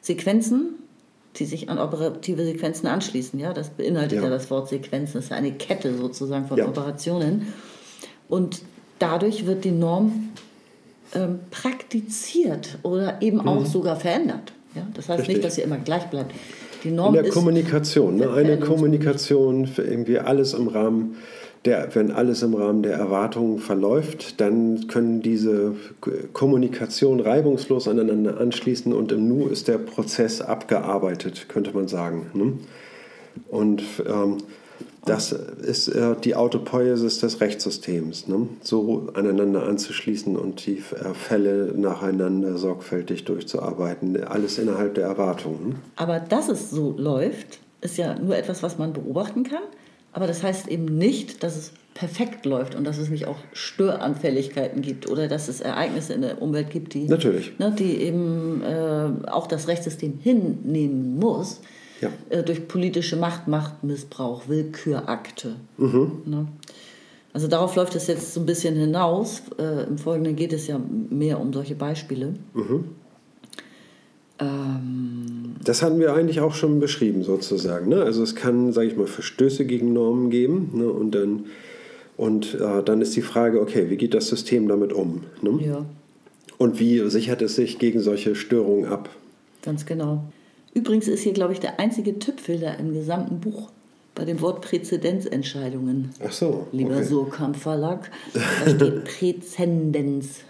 [0.00, 0.74] Sequenzen,
[1.36, 3.38] die sich an operative Sequenzen anschließen.
[3.38, 5.14] Ja, das beinhaltet ja, ja das Wort Sequenzen.
[5.14, 6.66] Das ist eine Kette sozusagen von ja.
[6.66, 7.52] Operationen.
[8.28, 8.62] Und
[8.98, 10.30] dadurch wird die Norm
[11.14, 13.48] ähm, praktiziert oder eben mhm.
[13.48, 14.52] auch sogar verändert.
[14.74, 14.86] Ja?
[14.94, 15.36] Das heißt Richtig.
[15.36, 16.34] nicht, dass sie immer gleich bleibt.
[16.84, 18.32] Die Norm In der Kommunikation, ne?
[18.32, 21.16] eine Kommunikation für irgendwie alles im Rahmen
[21.64, 25.74] der, wenn alles im Rahmen der Erwartungen verläuft, dann können diese
[26.32, 32.26] Kommunikation reibungslos aneinander anschließen und im Nu ist der Prozess abgearbeitet, könnte man sagen.
[32.32, 32.52] Ne?
[33.48, 34.38] Und ähm,
[35.08, 38.48] das ist äh, die Autopoiesis des Rechtssystems, ne?
[38.62, 45.68] so aneinander anzuschließen und die äh, Fälle nacheinander sorgfältig durchzuarbeiten, alles innerhalb der Erwartungen.
[45.70, 45.74] Ne?
[45.96, 49.62] Aber dass es so läuft, ist ja nur etwas, was man beobachten kann.
[50.12, 54.82] Aber das heißt eben nicht, dass es perfekt läuft und dass es nicht auch Störanfälligkeiten
[54.82, 57.58] gibt oder dass es Ereignisse in der Umwelt gibt, die, Natürlich.
[57.58, 61.60] Ne, die eben äh, auch das Rechtssystem hinnehmen muss.
[62.00, 62.10] Ja.
[62.28, 65.56] Äh, durch politische Macht, Machtmissbrauch, Willkürakte.
[65.76, 66.22] Mhm.
[66.26, 66.46] Ne?
[67.32, 69.42] Also darauf läuft es jetzt so ein bisschen hinaus.
[69.58, 70.80] Äh, Im Folgenden geht es ja
[71.10, 72.34] mehr um solche Beispiele.
[72.54, 72.84] Mhm.
[74.40, 77.88] Ähm, das hatten wir eigentlich auch schon beschrieben, sozusagen.
[77.88, 78.02] Ne?
[78.02, 80.88] Also es kann, sage ich mal, Verstöße gegen Normen geben ne?
[80.88, 81.46] und dann
[82.16, 85.22] und äh, dann ist die Frage, okay, wie geht das System damit um?
[85.40, 85.60] Ne?
[85.64, 85.86] Ja.
[86.58, 89.08] Und wie sichert es sich gegen solche Störungen ab?
[89.62, 90.24] Ganz genau.
[90.74, 93.70] Übrigens ist hier, glaube ich, der einzige Tippfehler im gesamten Buch
[94.18, 96.10] bei dem Wort Präzedenzentscheidungen.
[96.26, 96.66] Ach so.
[96.72, 97.04] Lieber okay.
[97.04, 100.40] Surkamp Verlag, da steht Präzendenz.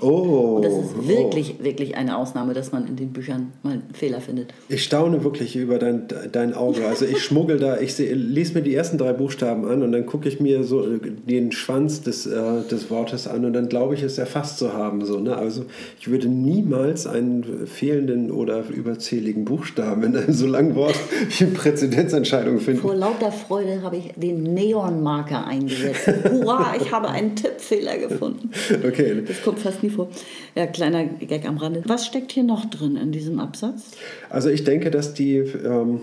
[0.00, 0.56] Oh.
[0.56, 4.20] Und das ist wirklich, wirklich eine Ausnahme, dass man in den Büchern mal einen Fehler
[4.20, 4.54] findet.
[4.68, 6.86] Ich staune wirklich über dein, dein Auge.
[6.86, 10.06] Also ich schmuggel da, ich seh, lese mir die ersten drei Buchstaben an und dann
[10.06, 14.02] gucke ich mir so den Schwanz des, äh, des Wortes an und dann glaube ich,
[14.02, 15.04] es erfasst zu haben.
[15.04, 15.36] So, ne?
[15.36, 15.64] Also
[15.98, 20.94] ich würde niemals einen fehlenden oder überzähligen Buchstaben in einem so langen Wort
[21.38, 22.82] wie Präzedenzentscheidung finden.
[22.82, 26.06] Vor lauter Freude habe ich den Neonmarker eingesetzt.
[26.30, 28.50] Hurra, ich habe einen Tippfehler gefunden.
[28.86, 29.22] Okay.
[29.26, 30.08] Das kommt fast nie vor.
[30.54, 31.82] Ja, kleiner Gag am Rande.
[31.86, 33.92] Was steckt hier noch drin in diesem Absatz?
[34.28, 36.00] Also ich denke, dass die, ähm,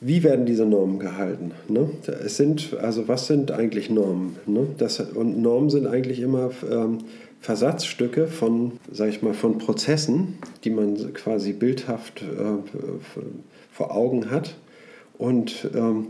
[0.00, 1.52] wie werden diese Normen gehalten?
[1.68, 1.90] Ne?
[2.24, 4.36] Es sind, also was sind eigentlich Normen?
[4.46, 4.66] Ne?
[4.78, 6.98] Das, und Normen sind eigentlich immer ähm,
[7.40, 13.22] Versatzstücke von, sag ich mal, von Prozessen, die man quasi bildhaft äh,
[13.72, 14.56] vor Augen hat
[15.18, 16.08] und ähm,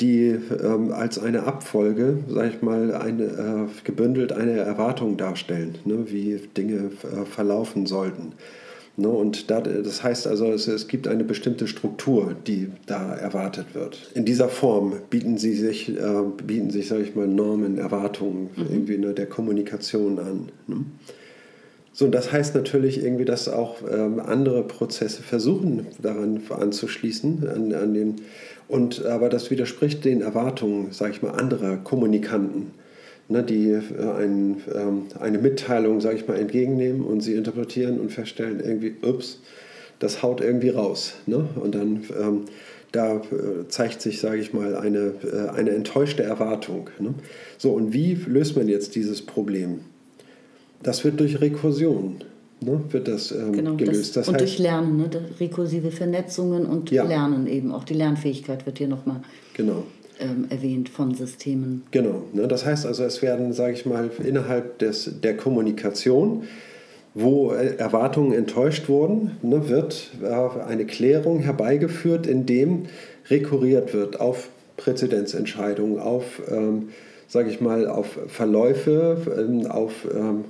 [0.00, 6.06] die ähm, als eine Abfolge, sag ich mal, eine, äh, gebündelt eine Erwartung darstellen, ne,
[6.10, 8.32] wie Dinge äh, verlaufen sollten.
[8.98, 13.74] Ne, und da, das heißt also, es, es, gibt eine bestimmte Struktur, die da erwartet
[13.74, 14.10] wird.
[14.14, 18.66] In dieser Form bieten sie sich, äh, bieten sich, sage ich mal, Normen, Erwartungen mhm.
[18.70, 20.48] irgendwie ne, der Kommunikation an.
[20.66, 20.84] Ne?
[21.92, 27.94] So, das heißt natürlich irgendwie, dass auch ähm, andere Prozesse versuchen, daran anzuschließen, an, an
[27.94, 28.16] den,
[28.68, 32.72] und, aber das widerspricht den Erwartungen, sage ich mal, anderer Kommunikanten,
[33.28, 33.82] ne, die äh,
[34.18, 39.40] ein, ähm, eine Mitteilung, sage ich mal, entgegennehmen und sie interpretieren und feststellen, irgendwie, ups,
[39.98, 41.14] das haut irgendwie raus.
[41.26, 41.48] Ne?
[41.54, 42.44] Und dann ähm,
[42.92, 46.90] da äh, zeigt sich, sage ich mal, eine, äh, eine enttäuschte Erwartung.
[46.98, 47.14] Ne?
[47.58, 49.80] So, und wie löst man jetzt dieses Problem?
[50.82, 52.24] Das wird durch Rekursion.
[52.60, 54.16] Ne, wird das ähm, genau, gelöst.
[54.16, 57.04] Das, das und heißt, durch Lernen, ne, rekursive Vernetzungen und ja.
[57.04, 57.70] Lernen eben.
[57.70, 59.20] Auch die Lernfähigkeit wird hier nochmal
[59.52, 59.84] genau.
[60.18, 61.82] ähm, erwähnt von Systemen.
[61.90, 62.22] Genau.
[62.32, 66.44] Ne, das heißt also, es werden, sage ich mal, innerhalb des, der Kommunikation,
[67.12, 72.86] wo Erwartungen enttäuscht wurden, ne, wird äh, eine Klärung herbeigeführt, indem
[73.28, 76.88] rekurriert wird auf Präzedenzentscheidungen, auf, ähm,
[77.28, 80.44] sage ich mal, auf Verläufe, ähm, auf ähm,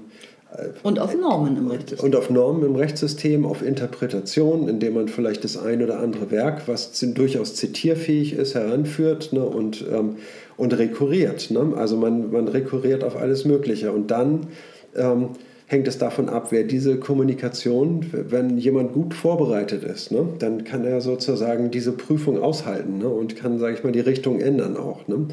[0.83, 2.07] und auf Normen im Rechtssystem.
[2.07, 6.67] Und auf Normen im Rechtssystem, auf Interpretation, indem man vielleicht das ein oder andere Werk,
[6.67, 10.17] was durchaus zitierfähig ist, heranführt ne, und, ähm,
[10.57, 11.51] und rekurriert.
[11.51, 11.75] Ne?
[11.77, 13.93] Also man, man rekurriert auf alles Mögliche.
[13.93, 14.49] Und dann
[14.95, 15.31] ähm,
[15.67, 20.85] hängt es davon ab, wer diese Kommunikation, wenn jemand gut vorbereitet ist, ne, dann kann
[20.85, 25.07] er sozusagen diese Prüfung aushalten ne, und kann, sage ich mal, die Richtung ändern auch.
[25.09, 25.27] Ne?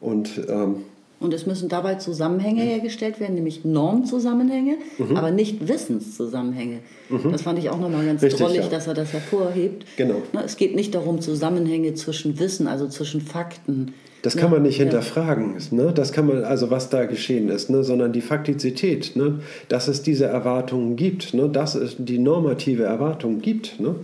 [0.00, 0.76] Und ähm,
[1.20, 5.16] und es müssen dabei Zusammenhänge hergestellt werden, nämlich Normzusammenhänge, mhm.
[5.16, 6.78] aber nicht Wissenszusammenhänge.
[7.10, 7.30] Mhm.
[7.30, 8.68] Das fand ich auch nochmal ganz Richtig, drollig, ja.
[8.68, 9.84] dass er das hervorhebt.
[9.96, 10.22] Genau.
[10.44, 13.92] Es geht nicht darum, Zusammenhänge zwischen Wissen, also zwischen Fakten.
[14.22, 14.84] Das kann man nicht ja.
[14.84, 15.92] hinterfragen, ne?
[15.94, 17.82] das kann man, also was da geschehen ist, ne?
[17.84, 19.40] sondern die Faktizität, ne?
[19.68, 21.48] dass es diese Erwartungen gibt, ne?
[21.48, 23.80] dass es die normative Erwartung gibt.
[23.80, 23.94] Ne?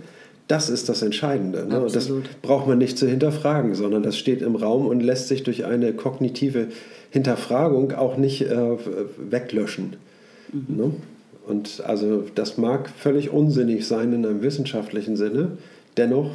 [0.47, 1.67] Das ist das Entscheidende.
[1.67, 1.85] Ne?
[1.91, 2.09] Das
[2.41, 5.93] braucht man nicht zu hinterfragen, sondern das steht im Raum und lässt sich durch eine
[5.93, 6.69] kognitive
[7.09, 8.77] Hinterfragung auch nicht äh,
[9.17, 9.95] weglöschen.
[10.51, 10.75] Mhm.
[10.75, 10.91] Ne?
[11.47, 15.57] Und also das mag völlig unsinnig sein in einem wissenschaftlichen Sinne,
[15.95, 16.31] dennoch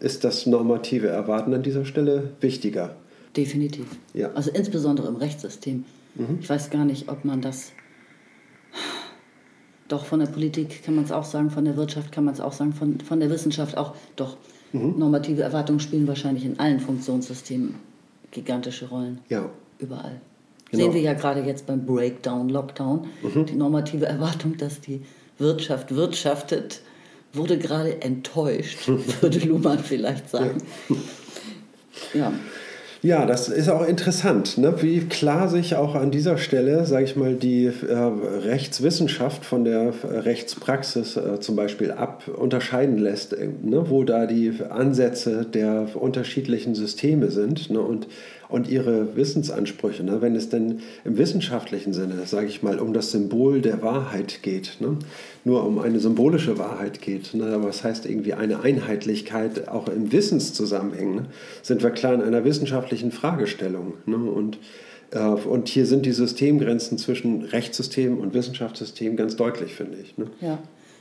[0.00, 2.96] ist das normative Erwarten an dieser Stelle wichtiger.
[3.36, 3.86] Definitiv.
[4.14, 4.32] Ja.
[4.32, 5.84] Also insbesondere im Rechtssystem.
[6.16, 6.38] Mhm.
[6.40, 7.70] Ich weiß gar nicht, ob man das
[9.86, 12.40] doch von der Politik kann man es auch sagen, von der Wirtschaft kann man es
[12.40, 13.94] auch sagen, von, von der Wissenschaft auch.
[14.16, 14.36] Doch,
[14.72, 14.98] mhm.
[14.98, 17.76] normative Erwartungen spielen wahrscheinlich in allen Funktionssystemen
[18.32, 19.20] gigantische Rollen.
[19.28, 19.50] Ja
[19.82, 20.20] überall.
[20.70, 20.84] Genau.
[20.84, 23.46] Sehen wir ja gerade jetzt beim Breakdown, Lockdown, mhm.
[23.46, 25.02] die normative Erwartung, dass die
[25.38, 26.80] Wirtschaft wirtschaftet,
[27.32, 28.88] wurde gerade enttäuscht,
[29.20, 30.62] würde Luhmann vielleicht sagen.
[32.14, 32.20] ja.
[32.20, 32.32] ja.
[33.04, 34.80] Ja, das ist auch interessant, ne?
[34.80, 39.92] wie klar sich auch an dieser Stelle, sage ich mal, die äh, Rechtswissenschaft von der
[40.04, 43.90] Rechtspraxis äh, zum Beispiel ab unterscheiden lässt, äh, ne?
[43.90, 47.80] wo da die Ansätze der unterschiedlichen Systeme sind ne?
[47.80, 48.06] und
[48.52, 50.04] und ihre Wissensansprüche.
[50.04, 50.20] Ne?
[50.20, 54.76] Wenn es denn im wissenschaftlichen Sinne, sage ich mal, um das Symbol der Wahrheit geht,
[54.80, 54.98] ne?
[55.44, 57.46] nur um eine symbolische Wahrheit geht, ne?
[57.46, 61.26] aber es heißt irgendwie eine Einheitlichkeit auch im Wissenszusammenhängen, ne?
[61.62, 63.94] sind wir klar in einer wissenschaftlichen Fragestellung.
[64.06, 64.16] Ne?
[64.16, 64.58] Und
[65.12, 70.16] äh, und hier sind die Systemgrenzen zwischen Rechtssystem und Wissenschaftssystem ganz deutlich, finde ich.
[70.18, 70.26] Ne?
[70.40, 70.58] Ja.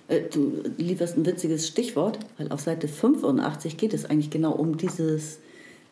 [0.08, 4.78] Äh, du lieferst ein witziges Stichwort, weil auf Seite 85 geht es eigentlich genau um
[4.78, 5.39] dieses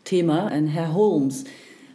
[0.04, 0.48] Thema.
[0.48, 1.46] Ein Herr Holmes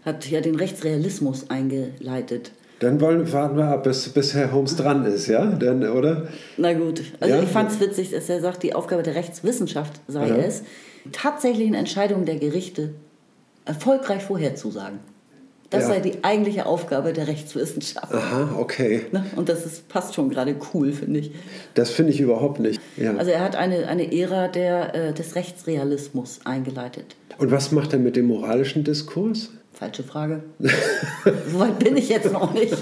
[0.04, 2.52] hat ja den Rechtsrealismus eingeleitet.
[2.80, 5.46] Dann wollen, warten wir ab, bis, bis Herr Holmes dran ist, ja?
[5.46, 6.28] Dann, oder?
[6.56, 7.02] Na gut.
[7.20, 7.42] Also ja?
[7.42, 10.36] ich fand es witzig, dass er sagt, die Aufgabe der Rechtswissenschaft sei ja.
[10.36, 10.64] es,
[11.12, 12.94] tatsächlichen Entscheidungen der Gerichte
[13.64, 14.98] erfolgreich vorherzusagen.
[15.70, 15.94] Das ja.
[15.94, 18.12] sei die eigentliche Aufgabe der Rechtswissenschaft.
[18.12, 19.06] Aha, okay.
[19.12, 19.24] Ne?
[19.34, 21.32] Und das ist, passt schon gerade cool, finde ich.
[21.74, 22.80] Das finde ich überhaupt nicht.
[22.96, 23.16] Ja.
[23.16, 27.16] Also er hat eine, eine Ära der, äh, des Rechtsrealismus eingeleitet.
[27.38, 29.50] Und was macht er mit dem moralischen Diskurs?
[29.72, 30.44] Falsche Frage.
[30.60, 32.76] so weit bin ich jetzt noch nicht.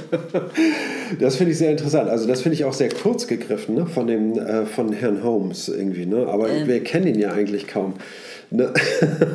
[1.18, 2.10] Das finde ich sehr interessant.
[2.10, 3.86] Also das finde ich auch sehr kurz gegriffen ne?
[3.86, 6.04] von, dem, äh, von Herrn Holmes irgendwie.
[6.04, 6.26] Ne?
[6.26, 6.68] Aber ähm.
[6.68, 7.94] wir kennen ihn ja eigentlich kaum.
[8.50, 8.70] Ne?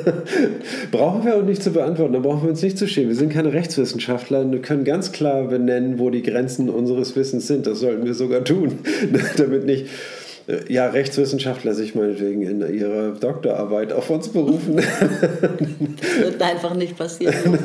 [0.91, 3.09] brauchen wir auch nicht zu beantworten, da brauchen wir uns nicht zu schämen.
[3.09, 7.65] Wir sind keine Rechtswissenschaftler und können ganz klar benennen, wo die Grenzen unseres Wissens sind.
[7.65, 8.79] Das sollten wir sogar tun,
[9.37, 9.87] damit nicht
[10.69, 14.77] ja, Rechtswissenschaftler sich meinetwegen in ihrer Doktorarbeit auf uns berufen.
[14.77, 14.85] Das
[16.21, 17.59] wird einfach nicht passieren.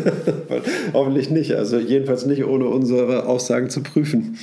[0.92, 4.36] Hoffentlich nicht, also jedenfalls nicht ohne unsere Aussagen zu prüfen.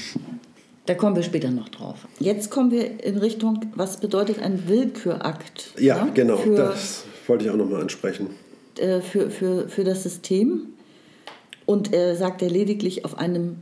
[0.86, 2.08] Da kommen wir später noch drauf.
[2.20, 5.74] Jetzt kommen wir in Richtung, was bedeutet ein Willkürakt?
[5.78, 6.08] Ja, ja?
[6.14, 8.30] genau, für, das wollte ich auch nochmal ansprechen.
[8.78, 10.68] Äh, für, für, für das System.
[11.66, 13.58] Und er sagt er lediglich auf, einem,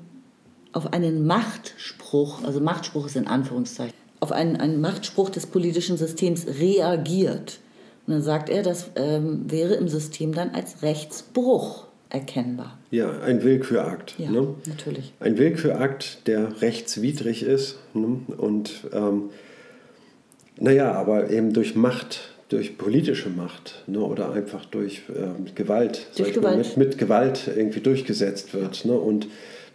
[0.71, 6.47] auf einen Machtspruch, also Machtspruch ist in Anführungszeichen, auf einen, einen Machtspruch des politischen Systems
[6.59, 7.59] reagiert.
[8.05, 12.78] Und dann sagt er, das ähm, wäre im System dann als Rechtsbruch erkennbar.
[12.89, 14.15] Ja, ein Willkürakt.
[14.18, 14.55] Ja, ne?
[14.65, 15.13] natürlich.
[15.20, 18.20] Ein Willkürakt, der rechtswidrig ist ne?
[18.38, 19.30] und ähm,
[20.59, 23.99] naja, aber eben durch Macht, durch politische Macht ne?
[23.99, 26.57] oder einfach durch ähm, Gewalt, durch Gewalt.
[26.57, 28.86] Mit, mit, Gewalt irgendwie durchgesetzt wird.
[28.86, 28.93] Ne?
[28.93, 29.28] Und,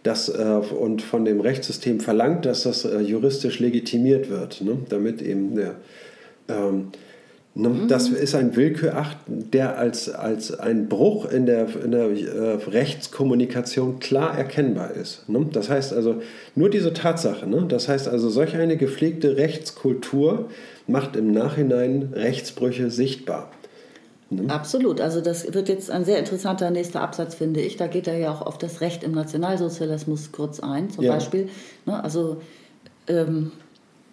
[0.03, 4.77] das, äh, und von dem Rechtssystem verlangt, dass das äh, juristisch legitimiert wird, ne?
[4.89, 5.75] damit eben der
[6.49, 6.91] ähm,
[7.55, 7.69] Ne?
[7.69, 7.87] Mhm.
[7.87, 13.99] Das ist ein Willkürakt, der als, als ein Bruch in der, in der äh, Rechtskommunikation
[13.99, 15.29] klar erkennbar ist.
[15.29, 15.45] Ne?
[15.51, 16.21] Das heißt also,
[16.55, 17.65] nur diese Tatsache, ne?
[17.67, 20.49] das heißt also, solch eine gepflegte Rechtskultur
[20.87, 23.51] macht im Nachhinein Rechtsbrüche sichtbar.
[24.35, 24.53] Ne?
[24.53, 25.01] Absolut.
[25.01, 27.77] Also das wird jetzt ein sehr interessanter nächster Absatz, finde ich.
[27.77, 31.13] Da geht er ja auch auf das Recht im Nationalsozialismus kurz ein, zum ja.
[31.13, 31.49] Beispiel.
[31.85, 32.03] Ne?
[32.03, 32.37] Also
[33.07, 33.51] ähm,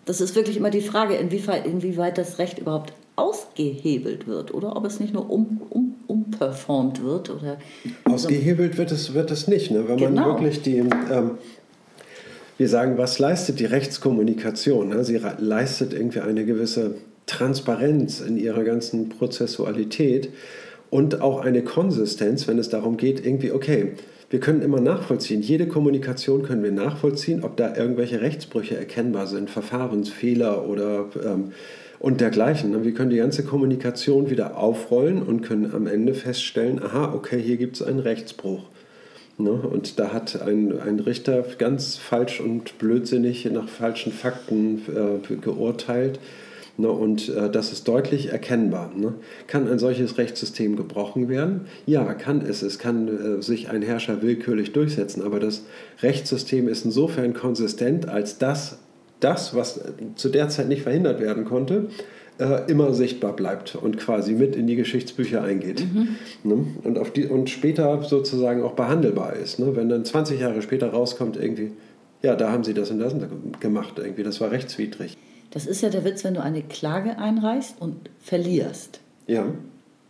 [0.05, 4.85] das ist wirklich immer die Frage, inwieweit, inwieweit das Recht überhaupt ausgehebelt wird oder ob
[4.87, 7.31] es nicht nur um, um, umperformt wird.
[7.31, 7.59] Oder
[8.05, 9.87] Ausgehebelt wird es, wird es nicht, ne?
[9.89, 10.23] wenn genau.
[10.23, 10.79] man wirklich die...
[10.79, 11.39] Ähm,
[12.57, 14.91] wir sagen, was leistet die Rechtskommunikation?
[14.91, 15.03] Ne?
[15.03, 16.97] Sie leistet irgendwie eine gewisse
[17.27, 20.31] Transparenz in ihrer ganzen Prozessualität
[20.91, 23.93] und auch eine Konsistenz, wenn es darum geht, irgendwie, okay,
[24.31, 29.51] wir können immer nachvollziehen, jede Kommunikation können wir nachvollziehen, ob da irgendwelche Rechtsbrüche erkennbar sind,
[29.51, 31.53] Verfahrensfehler oder ähm,
[32.01, 32.71] und dergleichen.
[32.71, 32.85] Ne?
[32.85, 37.57] Wir können die ganze Kommunikation wieder aufrollen und können am Ende feststellen, aha, okay, hier
[37.57, 38.63] gibt es einen Rechtsbruch.
[39.37, 39.51] Ne?
[39.51, 46.19] Und da hat ein, ein Richter ganz falsch und blödsinnig nach falschen Fakten äh, geurteilt.
[46.77, 46.89] Ne?
[46.89, 48.91] Und äh, das ist deutlich erkennbar.
[48.97, 49.15] Ne?
[49.47, 51.63] Kann ein solches Rechtssystem gebrochen werden?
[51.87, 52.63] Ja, kann es.
[52.63, 55.65] Es kann äh, sich ein Herrscher willkürlich durchsetzen, aber das
[56.03, 58.79] Rechtssystem ist insofern konsistent, als das
[59.21, 59.81] das, was
[60.17, 61.89] zu der Zeit nicht verhindert werden konnte,
[62.39, 65.85] äh, immer sichtbar bleibt und quasi mit in die Geschichtsbücher eingeht.
[65.93, 66.17] Mhm.
[66.43, 66.67] Ne?
[66.83, 69.59] Und, auf die, und später sozusagen auch behandelbar ist.
[69.59, 69.77] Ne?
[69.77, 71.73] Wenn dann 20 Jahre später rauskommt, irgendwie,
[72.23, 73.15] ja, da haben sie das und das
[73.61, 75.17] gemacht, irgendwie, das war rechtswidrig.
[75.51, 79.01] Das ist ja der Witz, wenn du eine Klage einreichst und verlierst.
[79.27, 79.47] Ja.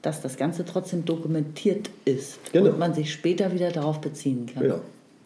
[0.02, 2.70] Dass das Ganze trotzdem dokumentiert ist genau.
[2.70, 4.66] und man sich später wieder darauf beziehen kann.
[4.66, 4.80] Ja.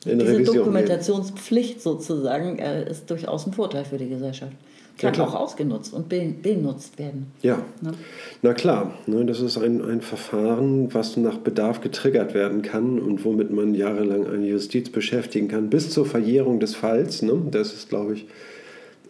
[0.06, 4.52] In Diese Revision Dokumentationspflicht sozusagen äh, ist durchaus ein Vorteil für die Gesellschaft.
[4.98, 7.26] Kann ja, auch ausgenutzt und benutzt werden.
[7.42, 7.94] Ja, ne?
[8.42, 8.94] na klar.
[9.06, 13.74] Ne, das ist ein, ein Verfahren, was nach Bedarf getriggert werden kann und womit man
[13.74, 17.22] jahrelang eine Justiz beschäftigen kann, bis zur Verjährung des Falls.
[17.22, 17.42] Ne?
[17.50, 18.26] Das ist, glaube ich,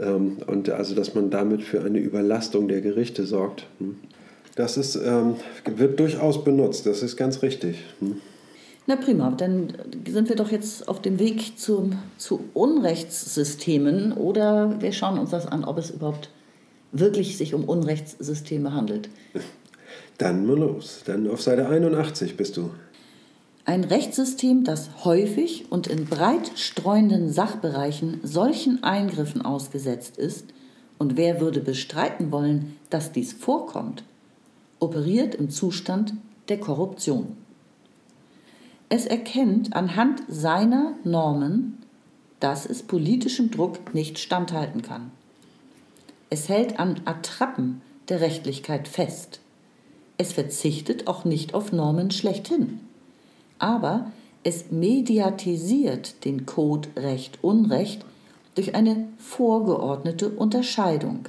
[0.00, 3.66] ähm, und also, dass man damit für eine Überlastung der Gerichte sorgt.
[3.78, 3.96] Hm?
[4.56, 7.78] Das ist, ähm, wird durchaus benutzt, das ist ganz richtig.
[8.00, 8.16] Hm?
[8.86, 9.72] Na prima, dann
[10.06, 15.46] sind wir doch jetzt auf dem Weg zum, zu Unrechtssystemen oder wir schauen uns das
[15.46, 16.28] an, ob es überhaupt
[16.92, 19.08] wirklich sich um Unrechtssysteme handelt.
[20.18, 22.70] Dann mal los, dann auf Seite 81 bist du.
[23.66, 30.46] Ein Rechtssystem, das häufig und in breit streuenden Sachbereichen solchen Eingriffen ausgesetzt ist,
[30.98, 34.04] und wer würde bestreiten wollen, dass dies vorkommt,
[34.80, 36.12] operiert im Zustand
[36.48, 37.36] der Korruption.
[38.90, 41.78] Es erkennt anhand seiner Normen,
[42.40, 45.10] dass es politischem Druck nicht standhalten kann.
[46.28, 49.40] Es hält an Attrappen der Rechtlichkeit fest.
[50.18, 52.80] Es verzichtet auch nicht auf Normen schlechthin.
[53.58, 54.10] Aber
[54.42, 58.04] es mediatisiert den Code Recht-Unrecht
[58.54, 61.28] durch eine vorgeordnete Unterscheidung,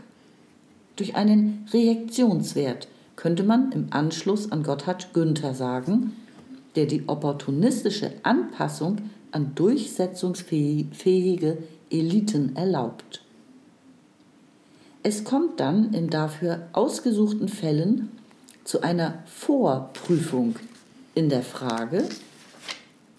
[0.96, 6.14] durch einen Reaktionswert könnte man im Anschluss an Gotthard Günther sagen,
[6.76, 8.98] der die opportunistische Anpassung
[9.32, 11.58] an durchsetzungsfähige
[11.90, 13.22] Eliten erlaubt.
[15.04, 18.10] Es kommt dann in dafür ausgesuchten Fällen
[18.64, 20.56] zu einer Vorprüfung
[21.16, 22.08] in der Frage,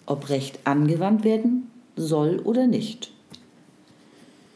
[0.05, 3.11] ob Recht angewandt werden soll oder nicht.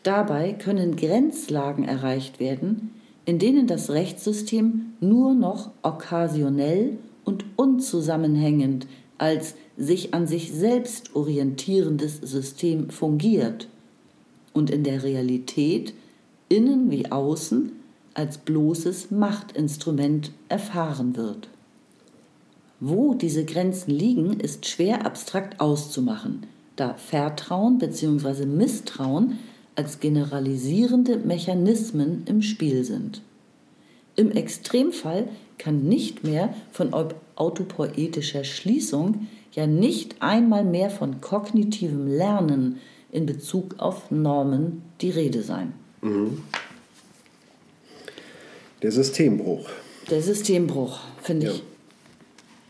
[0.03, 2.91] Dabei können Grenzlagen erreicht werden,
[3.25, 8.87] in denen das Rechtssystem nur noch okkasionell und unzusammenhängend
[9.17, 13.67] als sich an sich selbst orientierendes System fungiert
[14.53, 15.93] und in der Realität
[16.49, 17.71] innen wie außen
[18.15, 21.49] als bloßes Machtinstrument erfahren wird.
[22.83, 28.47] Wo diese Grenzen liegen, ist schwer abstrakt auszumachen, da Vertrauen bzw.
[28.47, 29.37] Misstrauen
[29.75, 33.21] als generalisierende Mechanismen im Spiel sind.
[34.15, 35.27] Im Extremfall
[35.59, 36.91] kann nicht mehr von
[37.35, 42.79] autopoetischer Schließung, ja nicht einmal mehr von kognitivem Lernen
[43.11, 45.73] in Bezug auf Normen die Rede sein.
[46.01, 46.41] Mhm.
[48.81, 49.69] Der Systembruch.
[50.09, 51.51] Der Systembruch, finde ja.
[51.51, 51.63] ich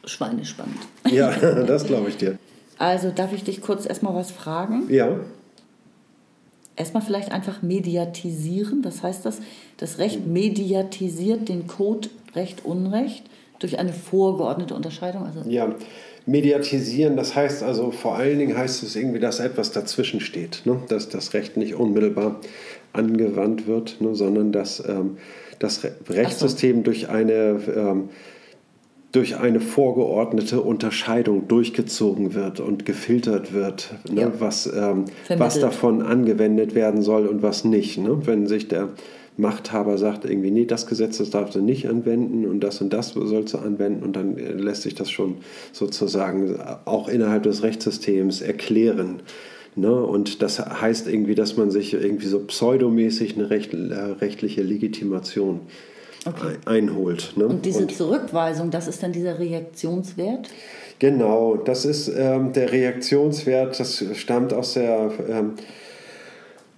[0.05, 0.79] schweinespannend.
[1.09, 1.31] Ja,
[1.67, 2.37] das glaube ich dir.
[2.77, 4.83] Also darf ich dich kurz erstmal was fragen?
[4.89, 5.19] Ja
[6.75, 8.81] erstmal vielleicht einfach mediatisieren.
[8.81, 9.39] Das heißt, das,
[9.77, 13.23] das Recht mediatisiert den Code Recht Unrecht
[13.59, 15.25] durch eine vorgeordnete Unterscheidung.
[15.25, 15.75] Also ja,
[16.25, 20.81] mediatisieren, das heißt also vor allen Dingen heißt es irgendwie, dass etwas dazwischen steht, ne?
[20.87, 22.39] dass das Recht nicht unmittelbar
[22.93, 24.15] angewandt wird, ne?
[24.15, 25.17] sondern dass ähm,
[25.59, 26.83] das Rechtssystem so.
[26.83, 28.09] durch eine ähm,
[29.11, 34.31] durch eine vorgeordnete Unterscheidung durchgezogen wird und gefiltert wird, ne, ja.
[34.39, 35.05] was, ähm,
[35.37, 37.97] was davon angewendet werden soll und was nicht.
[37.97, 38.21] Ne?
[38.25, 38.89] Wenn sich der
[39.35, 43.09] Machthaber sagt, irgendwie, nee, das Gesetz das darfst du nicht anwenden und das und das
[43.09, 45.37] sollst du anwenden und dann äh, lässt sich das schon
[45.73, 49.21] sozusagen auch innerhalb des Rechtssystems erklären.
[49.75, 49.93] Ne?
[49.93, 55.61] Und das heißt irgendwie, dass man sich irgendwie so pseudomäßig eine recht, äh, rechtliche Legitimation
[55.67, 55.90] äh,
[56.25, 56.57] okay.
[56.65, 57.33] einholt.
[57.35, 57.45] Ne?
[57.45, 60.49] Und diese und, Zurückweisung, das ist dann dieser Reaktionswert?
[60.99, 65.53] Genau, das ist ähm, der Reaktionswert, das stammt aus der, ähm,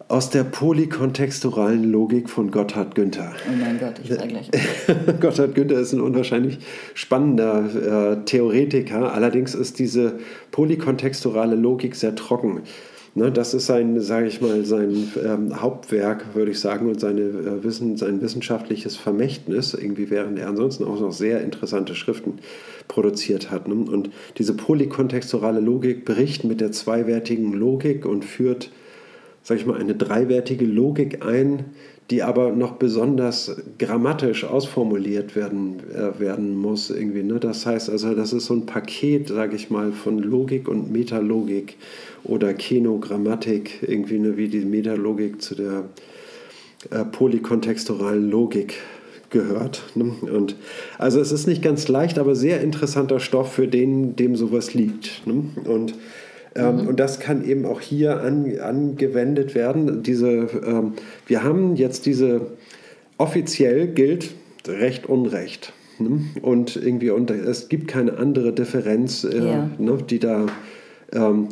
[0.08, 3.34] aus der polykontextualen Logik von Gotthard Günther.
[3.50, 4.50] Oh mein Gott, ich war gleich.
[5.20, 6.60] Gotthard Günther ist ein unwahrscheinlich
[6.94, 10.20] spannender äh, Theoretiker, allerdings ist diese
[10.52, 12.62] polykontextuale Logik sehr trocken.
[13.16, 17.22] Ne, das ist sein, sage ich mal, sein ähm, Hauptwerk, würde ich sagen, und seine,
[17.22, 22.40] äh, Wissen, sein wissenschaftliches Vermächtnis, irgendwie während er ansonsten auch noch sehr interessante Schriften
[22.88, 23.68] produziert hat.
[23.68, 23.76] Ne?
[23.76, 24.10] Und
[24.40, 28.72] diese polykontextuale Logik bricht mit der zweiwertigen Logik und führt,
[29.44, 31.66] sage ich mal, eine dreiwertige Logik ein,
[32.10, 36.90] die aber noch besonders grammatisch ausformuliert werden, äh, werden muss.
[36.90, 37.40] Irgendwie, ne?
[37.40, 41.78] Das heißt also, das ist so ein Paket, sage ich mal, von Logik und Metalogik
[42.24, 45.86] oder Kenogrammatik, irgendwie ne, wie die Metalogik zu der
[46.92, 48.76] äh, polykontextualen Logik
[49.30, 49.84] gehört.
[49.96, 50.14] Ne?
[50.32, 50.56] Und
[50.98, 55.26] also es ist nicht ganz leicht, aber sehr interessanter Stoff für den, dem sowas liegt.
[55.26, 55.46] Ne?
[55.66, 55.96] Und
[56.56, 56.88] ähm, mhm.
[56.88, 60.04] Und das kann eben auch hier an, angewendet werden.
[60.04, 60.94] Diese, ähm,
[61.26, 62.42] wir haben jetzt diese,
[63.18, 64.36] offiziell gilt
[64.68, 65.74] Recht, Unrecht.
[66.00, 66.26] Ne?
[66.42, 69.70] Und irgendwie, und es gibt keine andere Differenz, äh, ja.
[69.78, 70.46] ne, die da
[71.12, 71.48] ähm,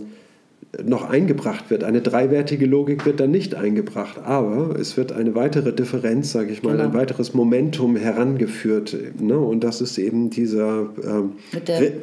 [0.83, 1.83] noch eingebracht wird.
[1.83, 6.63] Eine dreiwertige Logik wird dann nicht eingebracht, aber es wird eine weitere Differenz, sage ich
[6.63, 6.85] mal, genau.
[6.85, 8.95] ein weiteres Momentum herangeführt.
[9.19, 9.37] Ne?
[9.37, 11.33] Und das ist eben dieser ähm,
[11.67, 11.93] Re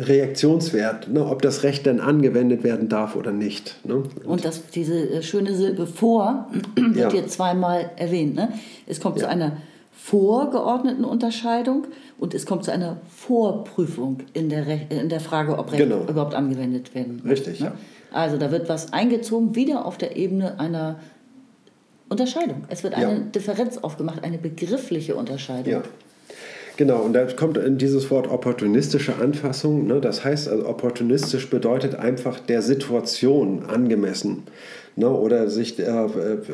[0.00, 1.26] Reaktionswert, ne?
[1.26, 3.84] ob das Recht denn angewendet werden darf oder nicht.
[3.84, 3.96] Ne?
[3.96, 7.10] Und, Und das, diese äh, schöne Silbe vor wird ja.
[7.10, 8.36] hier zweimal erwähnt.
[8.36, 8.52] Ne?
[8.86, 9.24] Es kommt ja.
[9.24, 9.56] zu einer
[9.98, 11.88] vorgeordneten Unterscheidung
[12.18, 16.02] und es kommt zu einer Vorprüfung in der, Re in der Frage, ob Recht genau.
[16.08, 17.20] überhaupt angewendet werden.
[17.26, 17.66] Richtig, ne?
[17.66, 17.72] ja.
[18.12, 21.00] Also da wird was eingezogen, wieder auf der Ebene einer
[22.08, 22.64] Unterscheidung.
[22.68, 23.18] Es wird eine ja.
[23.18, 25.72] Differenz aufgemacht, eine begriffliche Unterscheidung.
[25.72, 25.82] Ja.
[26.78, 29.88] Genau, und da kommt dieses Wort opportunistische Anfassung.
[29.88, 30.00] Ne?
[30.00, 34.44] Das heißt, also opportunistisch bedeutet einfach der Situation angemessen
[34.94, 36.06] ne, oder sich äh,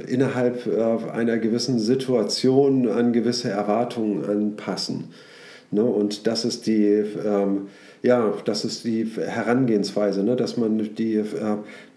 [0.08, 5.10] innerhalb äh, einer gewissen Situation an gewisse Erwartungen anpassen.
[5.70, 7.68] Ne, und das ist die, ähm,
[8.04, 11.24] ja, das ist die Herangehensweise, ne, dass man die äh,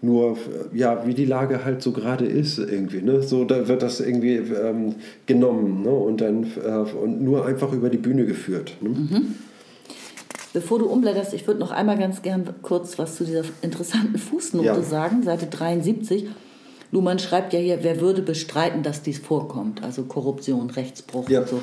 [0.00, 0.38] nur,
[0.72, 4.36] ja, wie die Lage halt so gerade ist irgendwie, ne, so da wird das irgendwie
[4.36, 4.94] ähm,
[5.26, 8.78] genommen ne, und dann äh, und nur einfach über die Bühne geführt.
[8.80, 8.88] Ne?
[8.88, 9.34] Mhm.
[10.54, 14.66] Bevor du umblätterst, ich würde noch einmal ganz gern kurz was zu dieser interessanten Fußnote
[14.66, 14.80] ja.
[14.80, 16.26] sagen, Seite 73.
[16.90, 21.40] Luhmann schreibt ja hier, wer würde bestreiten, dass dies vorkommt, also Korruption, Rechtsbruch ja.
[21.40, 21.60] und so.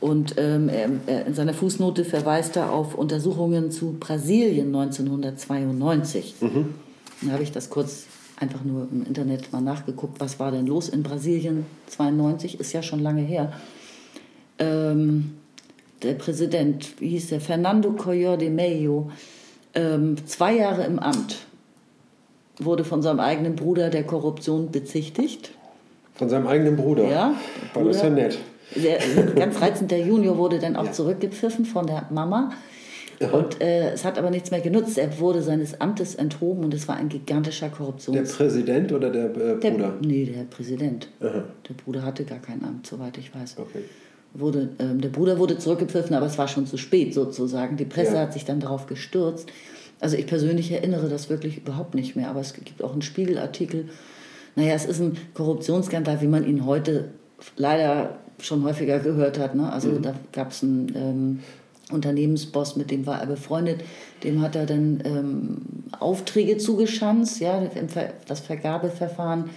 [0.00, 6.36] Und ähm, er, in seiner Fußnote verweist er auf Untersuchungen zu Brasilien 1992.
[6.40, 6.74] Mhm.
[7.20, 10.88] Dann habe ich das kurz einfach nur im Internet mal nachgeguckt, was war denn los
[10.88, 13.52] in Brasilien 92, ist ja schon lange her.
[14.60, 15.34] Ähm,
[16.02, 19.10] der Präsident, wie hieß der, Fernando Collor de Mello,
[19.74, 21.38] ähm, zwei Jahre im Amt,
[22.58, 25.50] wurde von seinem eigenen Bruder der Korruption bezichtigt.
[26.14, 27.08] Von seinem eigenen Bruder?
[27.08, 27.34] Ja.
[27.72, 28.38] Bruder, das ist ja nett.
[28.74, 28.98] Der,
[29.36, 30.92] ganz reizend, der Junior wurde dann auch ja.
[30.92, 32.52] zurückgepfiffen von der Mama.
[33.20, 33.36] Aha.
[33.36, 34.96] Und äh, es hat aber nichts mehr genutzt.
[34.96, 38.16] Er wurde seines Amtes enthoben und es war ein gigantischer Korruptions...
[38.16, 39.58] Der Präsident oder der äh, Bruder?
[39.60, 41.08] Der, nee, der Präsident.
[41.20, 41.44] Aha.
[41.68, 43.56] Der Bruder hatte gar kein Amt, soweit ich weiß.
[43.58, 43.84] Okay.
[44.34, 47.76] Wurde, ähm, der Bruder wurde zurückgepfiffen, aber es war schon zu spät sozusagen.
[47.76, 48.20] Die Presse ja.
[48.20, 49.50] hat sich dann darauf gestürzt.
[50.00, 52.28] Also ich persönlich erinnere das wirklich überhaupt nicht mehr.
[52.28, 53.88] Aber es gibt auch einen Spiegelartikel.
[54.54, 57.08] Naja, es ist ein Korruptionsskandal, wie man ihn heute
[57.56, 59.54] leider schon häufiger gehört hat.
[59.54, 59.72] Ne?
[59.72, 60.02] Also mhm.
[60.02, 61.38] da gab es einen ähm,
[61.90, 63.80] Unternehmensboss, mit dem war er befreundet,
[64.22, 65.56] dem hat er dann ähm,
[65.98, 67.62] Aufträge zugeschanzt, ja,
[68.26, 69.50] das Vergabeverfahren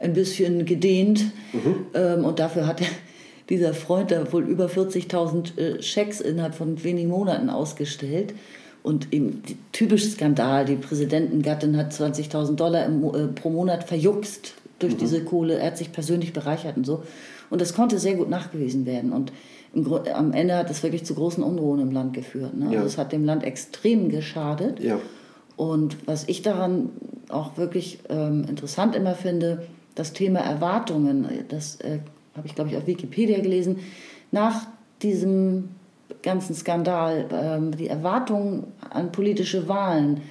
[0.00, 1.86] ein bisschen gedehnt mhm.
[1.94, 2.88] ähm, und dafür hat er,
[3.50, 8.32] dieser Freund da wohl über 40.000 äh, Schecks innerhalb von wenigen Monaten ausgestellt.
[8.82, 14.94] Und eben typisch Skandal, die Präsidentengattin hat 20.000 Dollar im, äh, pro Monat verjuckst durch
[14.94, 14.98] mhm.
[14.98, 15.58] diese Kohle.
[15.58, 17.02] Er hat sich persönlich bereichert und so.
[17.54, 19.12] Und das konnte sehr gut nachgewiesen werden.
[19.12, 19.32] Und
[19.72, 22.56] im, am Ende hat es wirklich zu großen Unruhen im Land geführt.
[22.56, 22.64] Ne?
[22.64, 22.78] Ja.
[22.78, 24.80] Also es hat dem Land extrem geschadet.
[24.80, 24.98] Ja.
[25.54, 26.90] Und was ich daran
[27.28, 32.00] auch wirklich ähm, interessant immer finde, das Thema Erwartungen, das äh,
[32.36, 33.78] habe ich, glaube ich, auf Wikipedia gelesen,
[34.32, 34.66] nach
[35.00, 35.68] diesem
[36.22, 40.22] ganzen Skandal, ähm, die Erwartungen an politische Wahlen,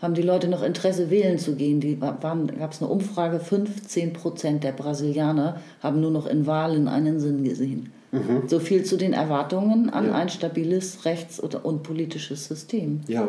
[0.00, 1.80] haben die Leute noch Interesse, wählen zu gehen.
[1.80, 6.86] Die waren, gab es eine Umfrage, 15 Prozent der Brasilianer haben nur noch in Wahlen
[6.86, 7.92] einen Sinn gesehen.
[8.12, 8.42] Mhm.
[8.46, 10.14] So viel zu den Erwartungen an ja.
[10.14, 13.00] ein stabiles Rechts- und politisches System.
[13.08, 13.28] Ja.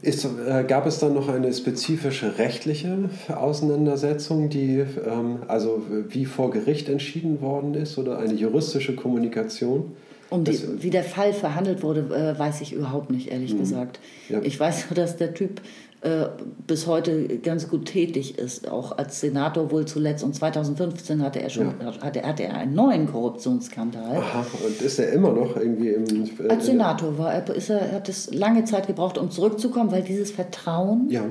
[0.00, 6.50] Ist, äh, gab es dann noch eine spezifische rechtliche Auseinandersetzung, die ähm, also wie vor
[6.52, 9.92] Gericht entschieden worden ist oder eine juristische Kommunikation?
[10.30, 13.60] Um die, wie der Fall verhandelt wurde, äh, weiß ich überhaupt nicht, ehrlich mhm.
[13.60, 13.98] gesagt.
[14.28, 14.40] Ja.
[14.42, 15.62] Ich weiß nur, dass der Typ
[16.00, 16.26] äh,
[16.66, 20.22] bis heute ganz gut tätig ist, auch als Senator wohl zuletzt.
[20.22, 22.00] Und 2015 hatte er schon ja.
[22.00, 24.18] hatte, hatte er einen neuen Korruptionsskandal.
[24.18, 26.04] Aha, und ist er immer noch irgendwie im.
[26.04, 30.02] Äh, als Senator war er, ist er, hat es lange Zeit gebraucht, um zurückzukommen, weil
[30.02, 31.08] dieses Vertrauen.
[31.10, 31.24] Ja.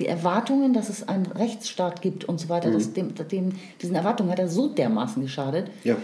[0.00, 2.74] Die Erwartungen, dass es einen Rechtsstaat gibt und so weiter, mhm.
[2.74, 5.96] das, dem, dem, diesen Erwartungen hat er so dermaßen geschadet, ja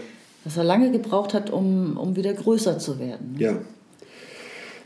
[0.43, 3.35] dass er lange gebraucht hat, um, um wieder größer zu werden.
[3.37, 3.57] Ja,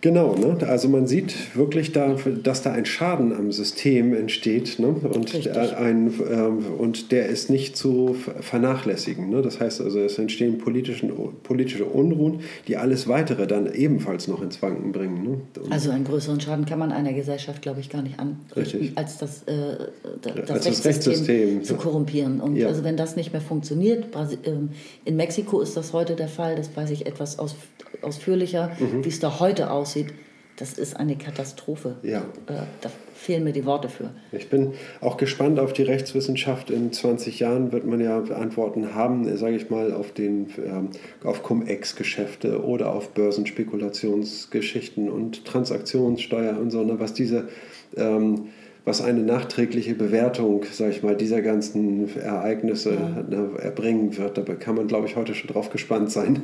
[0.06, 0.56] Genau, ne?
[0.68, 4.89] also man sieht wirklich, da, dass da ein Schaden am System entsteht ne?
[4.89, 9.32] und, ein, ähm, und der ist nicht zu vernachlässigen.
[9.32, 9.41] Ne?
[9.41, 14.62] Das heißt also, es entstehen politischen, politische Unruhen, die alles Weitere dann ebenfalls noch ins
[14.62, 15.24] Wanken bringen.
[15.24, 15.41] Ne?
[15.72, 19.41] Also einen größeren Schaden kann man einer Gesellschaft, glaube ich, gar nicht anrichten, als das,
[19.47, 19.88] äh,
[20.22, 22.41] das, als Rechtssystem, Rechtssystem, zu korrumpieren.
[22.41, 22.68] Und ja.
[22.68, 24.10] also wenn das nicht mehr funktioniert,
[24.45, 24.70] ähm,
[25.03, 27.56] in Mexiko ist das heute der Fall, das weiß ich etwas aus,
[28.03, 29.03] ausführlicher, mhm.
[29.03, 30.13] wie es da heute aussieht aussieht,
[30.57, 31.97] das ist eine Katastrophe.
[32.01, 32.19] Ja.
[32.47, 34.11] Äh, da fehlen mir die Worte für.
[34.31, 34.71] Ich bin
[35.01, 36.69] auch gespannt auf die Rechtswissenschaft.
[36.69, 40.91] In 20 Jahren wird man ja Antworten haben, sage ich mal, auf, den, ähm,
[41.25, 47.49] auf Cum-Ex-Geschäfte oder auf Börsenspekulationsgeschichten und Transaktionssteuer und so, ne, was diese
[47.97, 48.47] ähm,
[48.86, 53.23] was eine nachträgliche Bewertung, sage ich mal, dieser ganzen Ereignisse ja.
[53.23, 54.38] ne, erbringen wird.
[54.38, 56.43] Da kann man, glaube ich, heute schon drauf gespannt sein.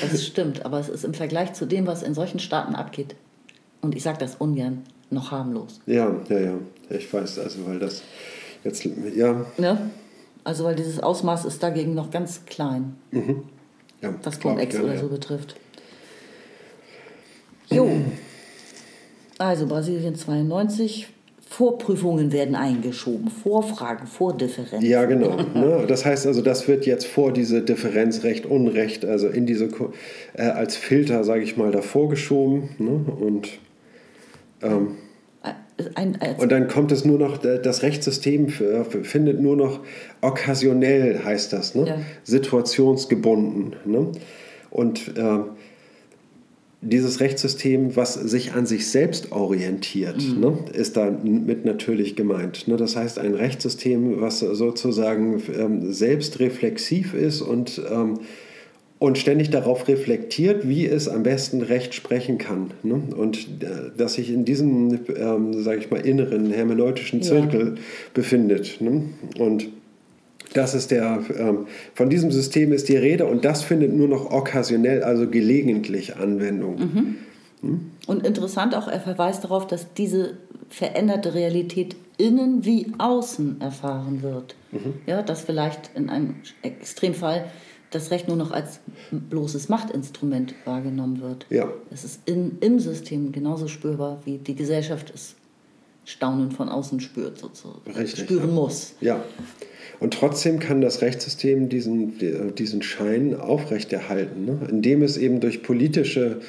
[0.00, 3.14] Das stimmt, aber es ist im Vergleich zu dem, was in solchen Staaten abgeht,
[3.80, 5.80] und ich sage das ungern, noch harmlos.
[5.86, 6.54] Ja, ja, ja.
[6.90, 8.02] Ich weiß, also weil das
[8.64, 8.84] jetzt,
[9.14, 9.46] ja.
[9.56, 9.90] Ne?
[10.44, 13.44] Also weil dieses Ausmaß ist dagegen noch ganz klein, mhm.
[14.00, 15.56] ja, was Cum-Ex ja, oder so betrifft.
[17.70, 17.90] Jo.
[19.38, 21.08] Also Brasilien 92,
[21.52, 24.88] Vorprüfungen werden eingeschoben, Vorfragen, Vordifferenzen.
[24.88, 25.36] Ja, genau.
[25.36, 25.84] Ne?
[25.86, 29.68] Das heißt also, das wird jetzt vor diese Differenz Recht, Unrecht, also in diese
[30.34, 32.70] äh, als Filter, sage ich mal, davor geschoben.
[32.78, 33.04] Ne?
[33.20, 33.50] Und,
[34.62, 34.96] ähm,
[35.94, 39.80] ein, ein, und dann kommt es nur noch, das Rechtssystem findet nur noch
[40.22, 41.86] okkasionell, heißt das, ne?
[41.86, 41.96] Ja.
[42.22, 43.76] situationsgebunden.
[43.84, 44.06] Ne?
[44.70, 45.38] Und äh,
[46.82, 50.40] dieses Rechtssystem, was sich an sich selbst orientiert, mhm.
[50.40, 52.66] ne, ist damit natürlich gemeint.
[52.66, 52.76] Ne?
[52.76, 58.18] Das heißt, ein Rechtssystem, was sozusagen ähm, selbstreflexiv ist und, ähm,
[58.98, 62.72] und ständig darauf reflektiert, wie es am besten Recht sprechen kann.
[62.82, 63.00] Ne?
[63.16, 67.82] Und äh, dass sich in diesem, ähm, sage ich mal, inneren hermeneutischen Zirkel ja.
[68.12, 68.80] befindet.
[68.80, 69.04] Ne?
[69.38, 69.68] Und
[70.54, 74.30] Das ist der, ähm, von diesem System ist die Rede und das findet nur noch
[74.30, 76.78] okkasionell, also gelegentlich Anwendung.
[76.78, 77.16] Mhm.
[77.62, 77.90] Hm?
[78.06, 80.36] Und interessant auch, er verweist darauf, dass diese
[80.68, 84.54] veränderte Realität innen wie außen erfahren wird.
[84.72, 84.94] Mhm.
[85.06, 87.46] Ja, dass vielleicht in einem Extremfall
[87.90, 88.80] das Recht nur noch als
[89.10, 91.46] bloßes Machtinstrument wahrgenommen wird.
[91.50, 91.68] Ja.
[91.90, 95.34] Es ist in, im System genauso spürbar, wie die Gesellschaft es
[96.04, 97.90] Staunen von außen spürt, sozusagen.
[97.96, 98.54] Richtig, spüren ja.
[98.54, 98.94] muss.
[99.00, 99.24] Ja.
[100.00, 104.58] Und trotzdem kann das Rechtssystem diesen, diesen Schein aufrechterhalten, ne?
[104.68, 106.40] indem es eben durch politische,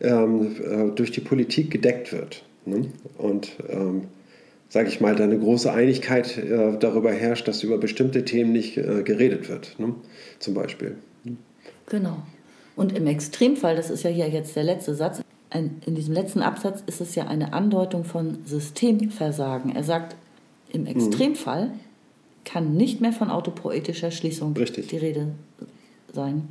[0.00, 2.44] ähm, äh, durch die Politik gedeckt wird.
[2.66, 2.86] Ne?
[3.18, 4.02] Und ähm,
[4.68, 8.76] sage ich mal, da eine große Einigkeit äh, darüber herrscht, dass über bestimmte Themen nicht
[8.76, 9.94] äh, geredet wird, ne?
[10.38, 10.96] zum Beispiel.
[11.86, 12.22] Genau.
[12.76, 15.20] Und im Extremfall, das ist ja hier jetzt der letzte Satz,
[15.50, 19.74] ein, in diesem letzten Absatz ist es ja eine Andeutung von Systemversagen.
[19.74, 20.16] Er sagt,
[20.72, 20.88] im mhm.
[20.88, 21.80] Extremfall mhm.
[22.44, 24.88] kann nicht mehr von autopoetischer Schließung Richtig.
[24.88, 25.28] die Rede
[26.12, 26.48] sein.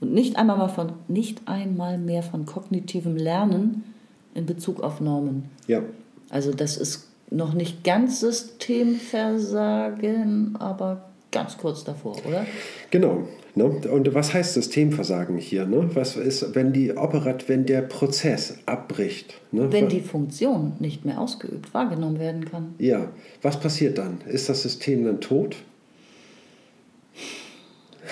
[0.00, 3.84] Und nicht einmal, mal von, nicht einmal mehr von kognitivem Lernen
[4.34, 5.46] in Bezug auf Normen.
[5.66, 5.80] Ja.
[6.28, 12.44] Also das ist noch nicht ganz Systemversagen, aber ganz kurz davor, oder?
[12.90, 13.26] Genau.
[13.56, 13.64] Ne?
[13.64, 15.64] Und was heißt Systemversagen hier?
[15.64, 15.88] Ne?
[15.94, 19.40] Was ist, wenn die Operat, wenn der Prozess abbricht?
[19.50, 19.72] Ne?
[19.72, 22.74] Wenn die Funktion nicht mehr ausgeübt, wahrgenommen werden kann.
[22.78, 23.10] Ja.
[23.40, 24.18] Was passiert dann?
[24.26, 25.56] Ist das System dann tot?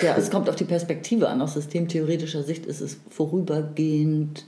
[0.01, 1.39] Ja, es kommt auf die Perspektive an.
[1.41, 4.45] Aus systemtheoretischer Sicht ist es vorübergehend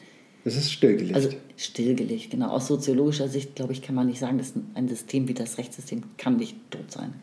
[0.47, 1.13] es ist stillgelegt.
[1.13, 2.47] Also stillgelegt, genau.
[2.47, 6.03] Aus soziologischer Sicht, glaube ich, kann man nicht sagen, dass ein System wie das Rechtssystem
[6.17, 7.13] kann nicht tot sein.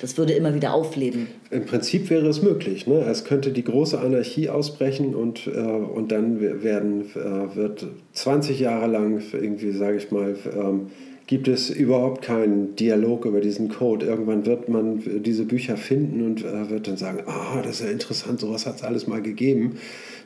[0.00, 1.28] Das würde immer wieder aufleben.
[1.50, 2.86] Im Prinzip wäre es möglich.
[2.86, 3.00] Ne?
[3.00, 8.86] Es könnte die große Anarchie ausbrechen und, äh, und dann werden, äh, wird 20 Jahre
[8.86, 10.88] lang, irgendwie sage ich mal, ähm,
[11.28, 14.06] gibt es überhaupt keinen Dialog über diesen Code.
[14.06, 17.92] Irgendwann wird man diese Bücher finden und äh, wird dann sagen, ah, das ist ja
[17.92, 19.76] interessant, sowas hat es alles mal gegeben.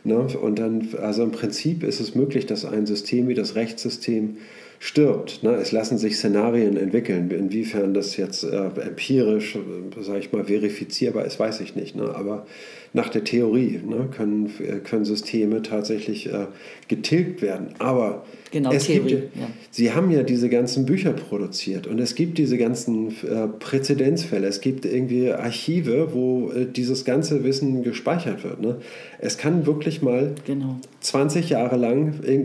[0.04, 0.18] Ne?
[0.40, 4.36] Und dann, also im Prinzip ist es möglich, dass ein System wie das Rechtssystem
[4.82, 5.44] stirbt.
[5.44, 5.54] Ne?
[5.54, 7.30] Es lassen sich Szenarien entwickeln.
[7.30, 11.94] Inwiefern das jetzt äh, empirisch, äh, sage ich mal, verifizierbar ist, weiß ich nicht.
[11.94, 12.12] Ne?
[12.12, 12.46] Aber
[12.94, 16.46] nach der Theorie ne, können, äh, können Systeme tatsächlich äh,
[16.88, 17.68] getilgt werden.
[17.78, 19.48] Aber genau, es Theorie, gibt, ja.
[19.70, 24.46] Sie haben ja diese ganzen Bücher produziert und es gibt diese ganzen äh, Präzedenzfälle.
[24.46, 28.60] Es gibt irgendwie Archive, wo äh, dieses ganze Wissen gespeichert wird.
[28.60, 28.76] Ne?
[29.18, 30.76] Es kann wirklich mal genau.
[31.00, 32.44] 20 Jahre lang äh,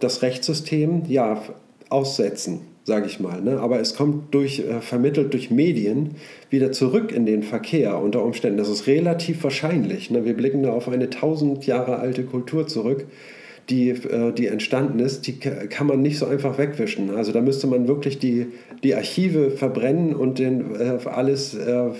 [0.00, 1.42] das Rechtssystem ja,
[1.88, 3.40] aussetzen sage ich mal.
[3.40, 3.60] Ne?
[3.60, 6.16] Aber es kommt durch, äh, vermittelt durch Medien
[6.50, 8.58] wieder zurück in den Verkehr unter Umständen.
[8.58, 10.10] Das ist relativ wahrscheinlich.
[10.10, 10.24] Ne?
[10.24, 13.06] Wir blicken da auf eine tausend Jahre alte Kultur zurück,
[13.68, 15.28] die, äh, die entstanden ist.
[15.28, 17.14] Die kann man nicht so einfach wegwischen.
[17.14, 18.48] Also da müsste man wirklich die,
[18.82, 21.90] die Archive verbrennen und den, äh, alles äh,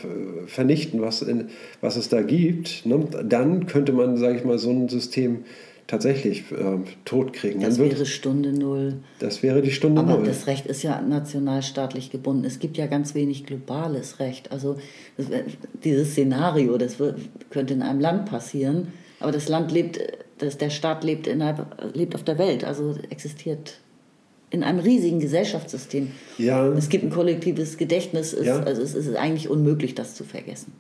[0.49, 2.85] vernichten, was, in, was es da gibt.
[2.85, 3.05] Ne?
[3.25, 5.45] Dann könnte man, sage ich mal, so ein System
[5.91, 7.61] tatsächlich äh, tot kriegen.
[7.61, 9.01] Das wäre Stunde Null.
[9.19, 10.25] Das wäre die Stunde Aber Null.
[10.25, 12.45] das Recht ist ja nationalstaatlich gebunden.
[12.45, 14.53] Es gibt ja ganz wenig globales Recht.
[14.53, 14.77] Also
[15.17, 15.27] das,
[15.83, 17.19] dieses Szenario, das wird,
[17.51, 19.99] könnte in einem Land passieren, aber das Land lebt,
[20.39, 23.81] das, der Staat lebt, innerhalb, lebt auf der Welt, also existiert
[24.51, 26.13] in einem riesigen Gesellschaftssystem.
[26.39, 26.69] Ja.
[26.69, 28.61] Es gibt ein kollektives Gedächtnis, es, ja.
[28.61, 30.73] also es ist eigentlich unmöglich, das zu vergessen.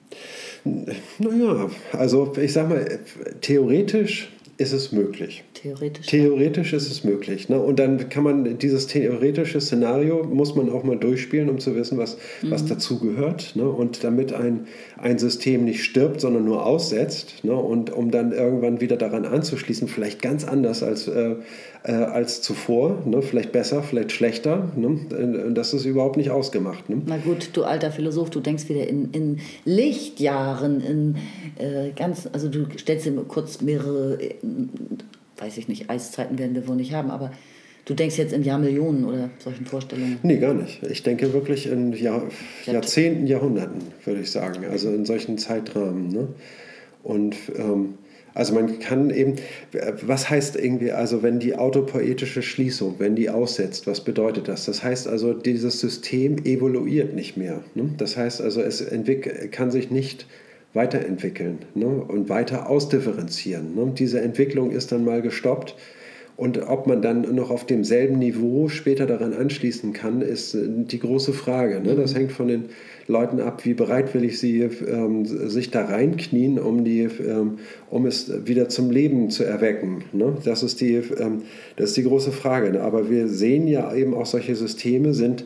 [1.18, 3.00] Naja, also ich sag mal,
[3.40, 4.30] theoretisch
[4.60, 5.42] ist es möglich.
[5.54, 6.06] Theoretisch.
[6.06, 7.48] Theoretisch ist es möglich.
[7.48, 7.58] Ne?
[7.58, 11.96] Und dann kann man dieses theoretische Szenario, muss man auch mal durchspielen, um zu wissen,
[11.96, 12.50] was, mhm.
[12.50, 13.56] was dazugehört.
[13.56, 13.66] Ne?
[13.66, 14.66] Und damit ein,
[14.98, 17.42] ein System nicht stirbt, sondern nur aussetzt.
[17.42, 17.54] Ne?
[17.54, 21.36] Und um dann irgendwann wieder daran anzuschließen, vielleicht ganz anders als, äh,
[21.82, 23.02] äh, als zuvor.
[23.06, 23.22] Ne?
[23.22, 24.70] Vielleicht besser, vielleicht schlechter.
[24.76, 25.52] Ne?
[25.54, 26.88] Das ist überhaupt nicht ausgemacht.
[26.88, 27.02] Ne?
[27.06, 31.16] Na gut, du alter Philosoph, du denkst wieder in, in Lichtjahren, in
[31.58, 34.34] äh, ganz, also du stellst dir kurz mehrere, äh,
[35.38, 37.30] weiß ich nicht, Eiszeiten werden wir wohl nicht haben, aber
[37.86, 40.20] Du denkst jetzt in Jahrmillionen oder solchen Vorstellungen?
[40.22, 40.80] Nee, gar nicht.
[40.84, 42.22] Ich denke wirklich in Jahr,
[42.64, 44.64] Jahrzehnten, Jahrhunderten, würde ich sagen.
[44.70, 46.06] Also in solchen Zeitrahmen.
[46.06, 46.28] Ne?
[47.02, 47.94] Und ähm,
[48.34, 49.36] also man kann eben,
[50.02, 54.66] was heißt irgendwie, also wenn die autopoetische Schließung, wenn die aussetzt, was bedeutet das?
[54.66, 57.62] Das heißt also, dieses System evoluiert nicht mehr.
[57.74, 57.90] Ne?
[57.96, 58.84] Das heißt also, es
[59.50, 60.26] kann sich nicht
[60.72, 61.86] weiterentwickeln ne?
[61.86, 63.74] und weiter ausdifferenzieren.
[63.74, 63.92] Ne?
[63.96, 65.74] Diese Entwicklung ist dann mal gestoppt
[66.40, 70.98] und ob man dann noch auf demselben Niveau später daran anschließen kann, ist äh, die
[70.98, 71.82] große Frage.
[71.82, 71.94] Ne?
[71.94, 72.16] Das mhm.
[72.16, 72.64] hängt von den
[73.08, 77.58] Leuten ab, wie bereitwillig sie ähm, sich da reinknien, um, die, ähm,
[77.90, 80.04] um es wieder zum Leben zu erwecken.
[80.14, 80.38] Ne?
[80.42, 81.42] Das, ist die, ähm,
[81.76, 82.80] das ist die große Frage.
[82.80, 85.44] Aber wir sehen ja eben auch solche Systeme sind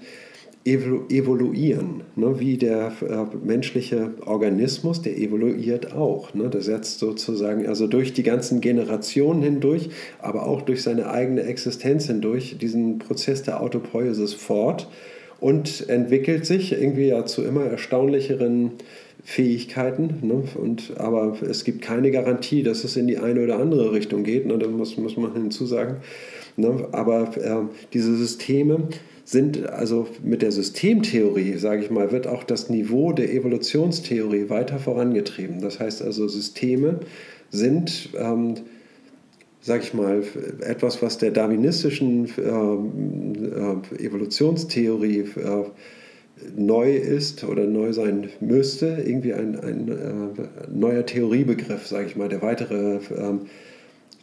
[0.66, 2.40] evoluieren, ne?
[2.40, 6.32] wie der äh, menschliche Organismus, der evoluiert auch.
[6.32, 6.48] Ne?
[6.48, 9.90] Der setzt sozusagen also durch die ganzen Generationen hindurch,
[10.20, 14.88] aber auch durch seine eigene Existenz hindurch diesen Prozess der Autopoiesis fort
[15.38, 18.70] und entwickelt sich irgendwie ja zu immer erstaunlicheren
[19.22, 20.18] Fähigkeiten.
[20.22, 20.44] Ne?
[20.54, 24.46] Und, aber es gibt keine Garantie, dass es in die eine oder andere Richtung geht.
[24.46, 24.56] Ne?
[24.56, 25.96] Da muss, muss man hinzusagen.
[26.56, 26.88] Ne?
[26.92, 28.88] Aber äh, diese Systeme
[29.24, 34.78] sind also mit der Systemtheorie, sage ich mal, wird auch das Niveau der Evolutionstheorie weiter
[34.78, 35.60] vorangetrieben.
[35.60, 37.00] Das heißt also, Systeme
[37.50, 38.54] sind, ähm,
[39.62, 40.22] sage ich mal,
[40.60, 45.64] etwas, was der darwinistischen äh, äh, Evolutionstheorie äh,
[46.54, 52.28] neu ist oder neu sein müsste, irgendwie ein, ein äh, neuer Theoriebegriff, sage ich mal,
[52.28, 53.42] der weitere ähm,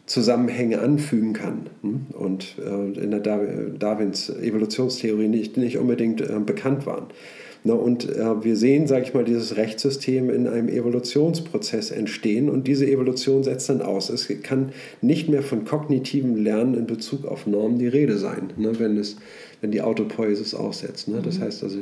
[0.05, 2.07] Zusammenhänge anfügen kann hm?
[2.13, 7.05] und äh, in der Darwins Evolutionstheorie nicht, nicht unbedingt äh, bekannt waren.
[7.63, 12.87] und äh, wir sehen, sage ich mal, dieses Rechtssystem in einem Evolutionsprozess entstehen und diese
[12.87, 14.09] Evolution setzt dann aus.
[14.09, 14.71] Es kann
[15.01, 19.17] nicht mehr von kognitivem Lernen in Bezug auf Normen die Rede sein, ne, wenn, es,
[19.61, 21.07] wenn die Autopoiesis aussetzt.
[21.07, 21.21] Ne?
[21.23, 21.43] Das mhm.
[21.43, 21.77] heißt also,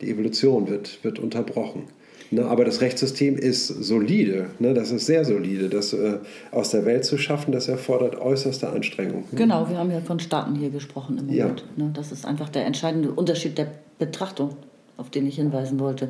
[0.00, 1.84] die Evolution wird, wird unterbrochen.
[2.34, 5.68] Ne, aber das Rechtssystem ist solide, ne, das ist sehr solide.
[5.68, 6.18] Das äh,
[6.50, 9.22] aus der Welt zu schaffen, das erfordert äußerste Anstrengung.
[9.30, 11.64] Genau, wir haben ja von Staaten hier gesprochen im Moment.
[11.76, 11.84] Ja.
[11.84, 13.68] Ne, das ist einfach der entscheidende Unterschied der
[14.00, 14.56] Betrachtung,
[14.96, 16.08] auf den ich hinweisen wollte.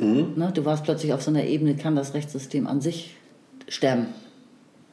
[0.00, 0.32] Mhm.
[0.34, 3.14] Ne, du warst plötzlich auf so einer Ebene, kann das Rechtssystem an sich
[3.68, 4.06] sterben.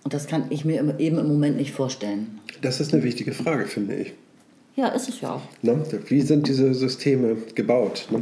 [0.04, 2.40] Und das kann ich mir eben im Moment nicht vorstellen.
[2.62, 4.14] Das ist eine wichtige Frage, finde ich.
[4.76, 5.42] Ja, ist es ja auch.
[5.64, 5.84] Ne?
[6.08, 8.08] Wie sind diese Systeme gebaut?
[8.12, 8.22] Ne?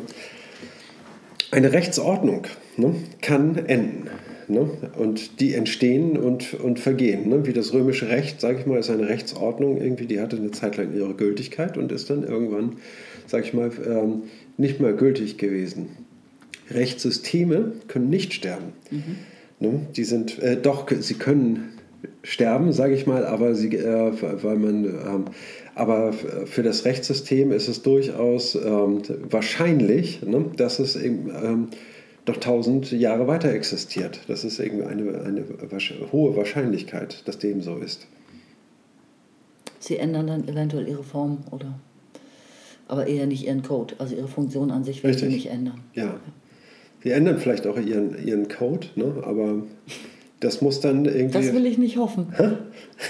[1.51, 2.43] Eine Rechtsordnung
[2.75, 4.09] ne, kann enden.
[4.49, 4.69] Ne?
[4.97, 7.27] Und die entstehen und, und vergehen.
[7.29, 7.45] Ne?
[7.45, 10.77] Wie das römische Recht, sage ich mal, ist eine Rechtsordnung, irgendwie, die hatte eine Zeit
[10.77, 12.77] lang ihre Gültigkeit und ist dann irgendwann,
[13.25, 14.23] sage ich mal, ähm,
[14.57, 15.89] nicht mehr gültig gewesen.
[16.71, 18.73] Rechtssysteme können nicht sterben.
[18.89, 19.15] Mhm.
[19.59, 19.81] Ne?
[19.95, 21.73] Die sind, äh, doch, sie können
[22.23, 25.25] sterben, sage ich mal, aber sie, äh, weil man, ähm,
[25.77, 31.67] aber für das Rechtssystem ist es durchaus ähm, wahrscheinlich, ne, dass es eben, ähm,
[32.27, 34.19] noch tausend Jahre weiter existiert.
[34.27, 35.45] Das ist irgendwie eine, eine
[36.11, 38.07] hohe Wahrscheinlichkeit, dass dem so ist.
[39.79, 41.79] Sie ändern dann eventuell ihre Form oder
[42.89, 43.95] aber eher nicht ihren Code.
[43.97, 45.81] Also ihre Funktion an sich werden sie nicht ändern.
[45.93, 46.19] Ja.
[47.03, 49.13] Sie ändern vielleicht auch ihren, ihren Code, ne?
[49.23, 49.63] aber
[50.39, 51.33] das muss dann irgendwie.
[51.33, 52.33] Das will ich nicht hoffen.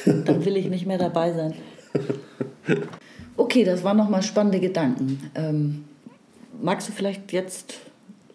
[0.06, 1.54] dann will ich nicht mehr dabei sein.
[3.38, 5.32] Okay, das waren nochmal spannende Gedanken.
[5.36, 5.86] Ähm,
[6.60, 7.76] magst du vielleicht jetzt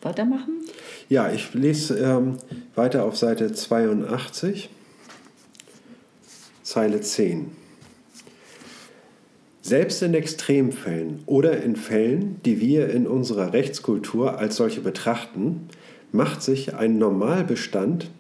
[0.01, 0.61] weitermachen?
[1.09, 2.37] Ja, ich lese ähm,
[2.77, 4.71] weiter auf Seite 82,
[6.63, 7.51] Zeile 10.
[9.61, 15.69] Selbst in Extremfällen oder in Fällen, die wir in unserer Rechtskultur als solche betrachten,
[16.13, 18.11] macht sich ein Normalbestand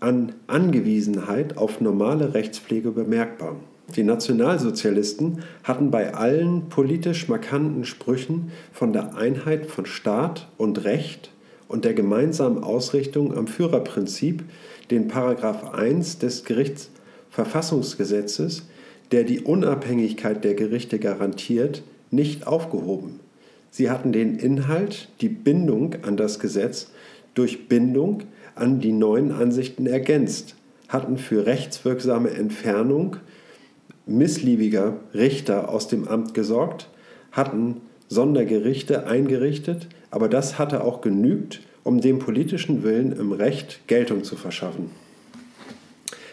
[0.00, 3.56] an Angewiesenheit auf normale Rechtspflege bemerkbar.
[3.94, 11.30] Die Nationalsozialisten hatten bei allen politisch markanten Sprüchen von der Einheit von Staat und Recht
[11.68, 14.42] und der gemeinsamen Ausrichtung am Führerprinzip
[14.90, 18.64] den Paragraph 1 des Gerichtsverfassungsgesetzes,
[19.12, 23.20] der die Unabhängigkeit der Gerichte garantiert, nicht aufgehoben.
[23.70, 26.90] Sie hatten den Inhalt, die Bindung an das Gesetz
[27.34, 28.24] durch Bindung
[28.56, 30.56] an die neuen Ansichten ergänzt,
[30.88, 33.18] hatten für rechtswirksame Entfernung
[34.06, 36.88] missliebiger Richter aus dem Amt gesorgt,
[37.32, 44.24] hatten Sondergerichte eingerichtet, aber das hatte auch genügt, um dem politischen Willen im Recht Geltung
[44.24, 44.90] zu verschaffen.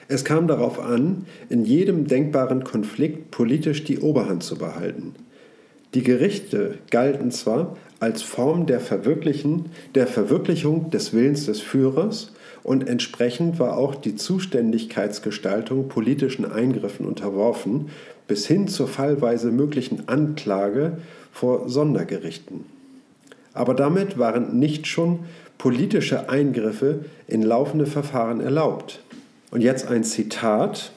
[0.07, 5.15] Es kam darauf an, in jedem denkbaren Konflikt politisch die Oberhand zu behalten.
[5.93, 12.32] Die Gerichte galten zwar als Form der, der Verwirklichung des Willens des Führers
[12.63, 17.89] und entsprechend war auch die Zuständigkeitsgestaltung politischen Eingriffen unterworfen,
[18.27, 20.97] bis hin zur fallweise möglichen Anklage
[21.31, 22.65] vor Sondergerichten.
[23.53, 25.19] Aber damit waren nicht schon
[25.57, 29.01] politische Eingriffe in laufende Verfahren erlaubt.
[29.51, 30.91] Und jetzt ein Zitat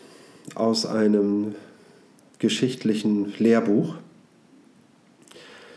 [0.54, 1.54] aus einem
[2.38, 3.96] geschichtlichen Lehrbuch.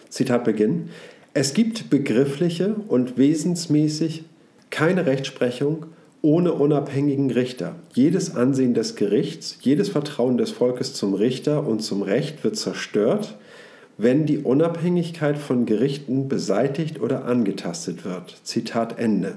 [0.10, 0.90] Zitat Beginn.
[1.34, 4.24] Es gibt begriffliche und wesensmäßig
[4.70, 5.88] keine Rechtsprechung
[6.22, 7.76] ohne unabhängigen Richter.
[7.94, 13.38] Jedes Ansehen des Gerichts, jedes Vertrauen des Volkes zum Richter und zum Recht wird zerstört,
[13.98, 18.38] wenn die Unabhängigkeit von Gerichten beseitigt oder angetastet wird.
[18.44, 19.36] Zitat Ende.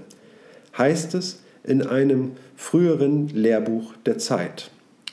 [0.76, 4.70] Heißt es in einem früheren Lehrbuch der Zeit.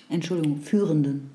[0.09, 1.29] Entschuldigung, führenden.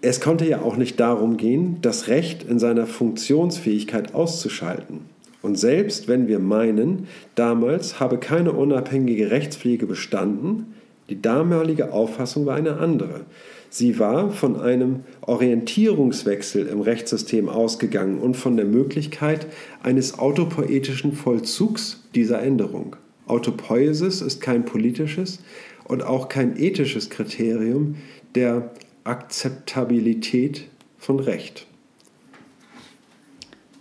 [0.00, 5.13] es konnte ja auch nicht darum gehen, das Recht in seiner Funktionsfähigkeit auszuschalten.
[5.44, 10.72] Und selbst wenn wir meinen, damals habe keine unabhängige Rechtspflege bestanden,
[11.10, 13.26] die damalige Auffassung war eine andere.
[13.68, 19.46] Sie war von einem Orientierungswechsel im Rechtssystem ausgegangen und von der Möglichkeit
[19.82, 22.96] eines autopoetischen Vollzugs dieser Änderung.
[23.26, 25.40] Autopoiesis ist kein politisches
[25.86, 27.96] und auch kein ethisches Kriterium
[28.34, 28.70] der
[29.04, 31.66] Akzeptabilität von Recht.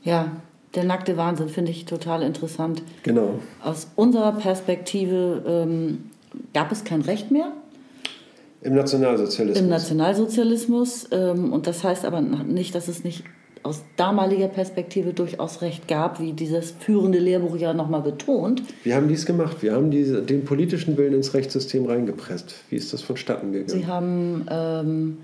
[0.03, 0.41] Ja,
[0.75, 2.81] der nackte Wahnsinn finde ich total interessant.
[3.03, 3.39] Genau.
[3.61, 6.09] Aus unserer Perspektive ähm,
[6.53, 7.51] gab es kein Recht mehr.
[8.61, 9.63] Im Nationalsozialismus.
[9.63, 11.07] Im Nationalsozialismus.
[11.11, 13.23] Ähm, und das heißt aber nicht, dass es nicht
[13.61, 18.61] aus damaliger Perspektive durchaus Recht gab, wie dieses führende Lehrbuch ja nochmal betont.
[18.83, 19.57] Wir haben dies gemacht.
[19.61, 22.55] Wir haben diese, den politischen Willen ins Rechtssystem reingepresst.
[22.69, 23.69] Wie ist das vonstatten gegangen?
[23.69, 25.17] Sie haben ähm,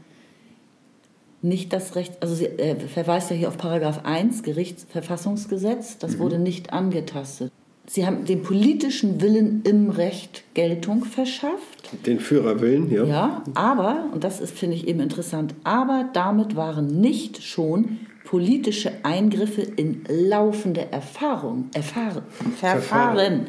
[1.41, 6.19] nicht das Recht, also sie äh, verweist ja hier auf Paragraph 1 Gerichtsverfassungsgesetz, das mhm.
[6.19, 7.51] wurde nicht angetastet.
[7.87, 11.89] Sie haben den politischen Willen im Recht Geltung verschafft.
[12.05, 13.03] Den Führerwillen, ja.
[13.03, 18.91] Ja, aber, und das ist, finde ich eben interessant, aber damit waren nicht schon politische
[19.01, 22.21] Eingriffe in laufende Erfahrung, Erfahren,
[22.59, 23.47] Verfahren, Verfahren,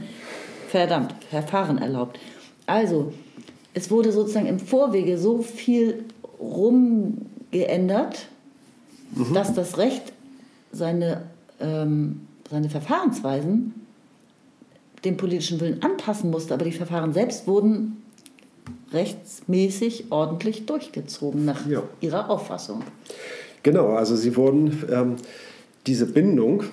[0.68, 2.18] verdammt, Verfahren erlaubt.
[2.64, 3.12] Also,
[3.74, 6.04] es wurde sozusagen im Vorwege so viel
[7.52, 8.26] rumgeändert,
[9.14, 9.34] mhm.
[9.34, 10.12] dass das Recht
[10.72, 11.22] seine,
[11.60, 13.74] ähm, seine Verfahrensweisen
[15.04, 18.02] dem politischen Willen anpassen musste, aber die Verfahren selbst wurden
[18.92, 21.82] rechtsmäßig ordentlich durchgezogen nach ja.
[22.00, 22.82] ihrer Auffassung.
[23.62, 25.16] Genau, also sie wurden ähm,
[25.86, 26.64] diese Bindung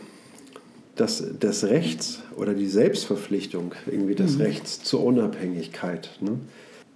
[0.98, 4.42] des, des Rechts oder die Selbstverpflichtung irgendwie des mhm.
[4.42, 6.40] Rechts zur Unabhängigkeit ne,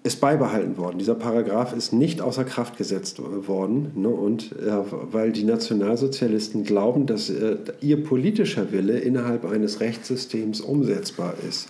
[0.04, 0.98] ist beibehalten worden.
[0.98, 3.92] Dieser Paragraph ist nicht außer Kraft gesetzt worden.
[3.96, 4.72] Ne, und äh,
[5.12, 11.70] weil die Nationalsozialisten glauben, dass äh, ihr politischer Wille innerhalb eines Rechtssystems umsetzbar ist.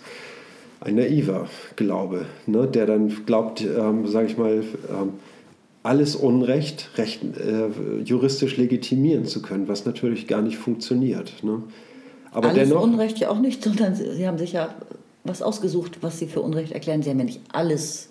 [0.79, 5.13] Ein naiver Glaube, ne, der dann glaubt, ähm, sage ich mal, ähm,
[5.83, 11.43] alles Unrecht recht, äh, juristisch legitimieren zu können, was natürlich gar nicht funktioniert.
[11.43, 11.63] Ne?
[12.31, 14.73] Aber alles dennoch, Unrecht ja auch nicht, sondern Sie haben sich ja
[15.23, 17.01] was ausgesucht, was Sie für Unrecht erklären.
[17.01, 18.10] Sie haben ja nicht alles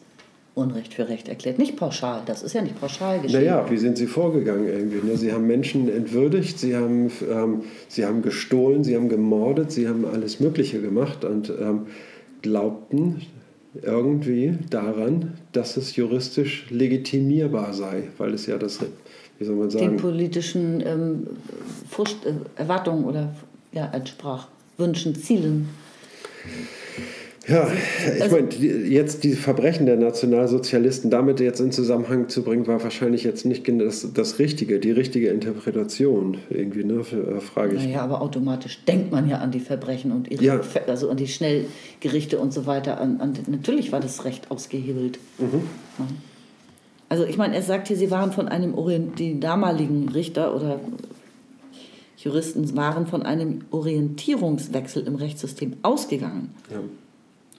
[0.54, 1.58] Unrecht für Recht erklärt.
[1.58, 3.40] Nicht pauschal, das ist ja nicht pauschal geschehen.
[3.40, 5.06] Naja, wie sind Sie vorgegangen irgendwie?
[5.06, 5.16] Ne?
[5.16, 10.04] Sie haben Menschen entwürdigt, Sie haben, ähm, Sie haben gestohlen, Sie haben gemordet, Sie haben
[10.04, 11.86] alles Mögliche gemacht und ähm,
[12.42, 13.22] glaubten,
[13.82, 18.80] irgendwie daran, dass es juristisch legitimierbar sei, weil es ja das,
[19.38, 21.26] wie soll man sagen, den politischen ähm,
[21.88, 23.32] Furcht, äh, Erwartungen oder
[23.72, 25.68] ja, entsprach, Wünschen, Zielen.
[27.48, 27.68] Ja,
[28.16, 32.82] ich also, meine, jetzt die Verbrechen der Nationalsozialisten damit jetzt in Zusammenhang zu bringen, war
[32.82, 36.36] wahrscheinlich jetzt nicht das, das Richtige, die richtige Interpretation.
[36.50, 37.84] Irgendwie, ne, äh, frage ich.
[37.84, 40.60] Naja, aber automatisch denkt man ja an die Verbrechen und ihre, ja.
[40.86, 43.00] also an die Schnellgerichte und so weiter.
[43.00, 45.18] An, an, natürlich war das Recht ausgehebelt.
[45.38, 45.62] Mhm.
[47.08, 50.78] Also ich meine, er sagt hier, sie waren von einem, Orient, die damaligen Richter oder
[52.18, 56.54] Juristen waren von einem Orientierungswechsel im Rechtssystem ausgegangen.
[56.70, 56.80] Ja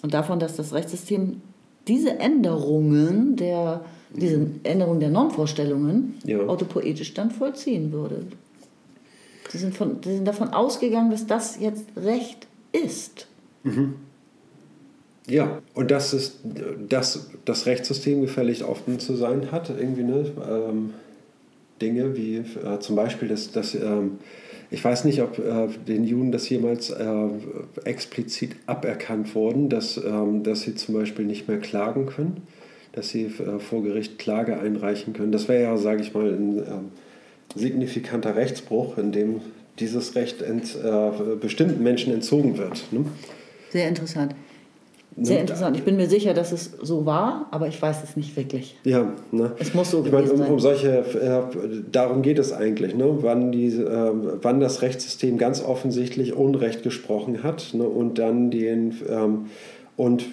[0.01, 1.41] und davon, dass das Rechtssystem
[1.87, 3.83] diese Änderungen der,
[4.13, 6.39] diese Änderung der Normvorstellungen ja.
[6.39, 8.23] autopoetisch dann vollziehen würde.
[9.49, 13.27] Sie sind, von, sie sind davon ausgegangen, dass das jetzt Recht ist.
[13.63, 13.95] Mhm.
[15.27, 16.39] Ja, und dass es,
[16.89, 20.31] dass das Rechtssystem gefällig offen zu sein hat, irgendwie, ne?
[20.49, 20.93] Ähm,
[21.81, 24.19] Dinge wie äh, zum Beispiel, dass, dass ähm,
[24.71, 27.05] ich weiß nicht, ob äh, den Juden das jemals äh,
[27.83, 32.37] explizit aberkannt worden, dass, ähm, dass sie zum Beispiel nicht mehr klagen können,
[32.93, 35.33] dass sie äh, vor Gericht Klage einreichen können.
[35.33, 36.91] Das wäre ja, sage ich mal, ein ähm,
[37.53, 39.41] signifikanter Rechtsbruch, in dem
[39.79, 42.85] dieses Recht ent, äh, bestimmten Menschen entzogen wird.
[42.91, 43.05] Ne?
[43.71, 44.35] Sehr interessant.
[45.17, 45.75] Sehr interessant.
[45.75, 48.77] Ich bin mir sicher, dass es so war, aber ich weiß es nicht wirklich.
[48.85, 49.51] Ja, ne?
[49.59, 51.41] es muss so ich meine, um, um solche, äh,
[51.91, 53.17] darum geht es eigentlich, ne?
[53.21, 57.83] wann, die, äh, wann das Rechtssystem ganz offensichtlich Unrecht gesprochen hat ne?
[57.83, 59.47] und dann den ähm,
[59.97, 60.25] und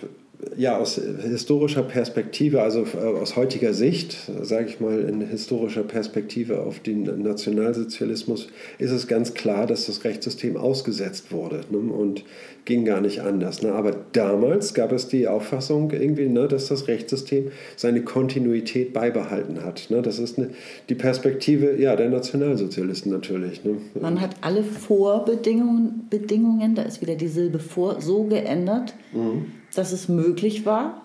[0.57, 6.61] ja, aus historischer Perspektive, also äh, aus heutiger Sicht, sage ich mal, in historischer Perspektive
[6.61, 11.79] auf den Nationalsozialismus, ist es ganz klar, dass das Rechtssystem ausgesetzt wurde ne?
[11.79, 12.25] und
[12.67, 13.63] ging gar nicht anders.
[13.63, 13.73] Ne?
[13.73, 19.87] Aber damals gab es die Auffassung irgendwie, ne, dass das Rechtssystem seine Kontinuität beibehalten hat.
[19.91, 20.03] Ne?
[20.03, 20.51] Das ist eine,
[20.89, 23.65] die Perspektive ja, der Nationalsozialisten natürlich.
[23.65, 23.79] Ne?
[24.01, 28.95] Man hat alle Vorbedingungen, Bedingungen, da ist wieder die Silbe vor, so geändert.
[29.13, 31.03] Mhm dass es möglich war,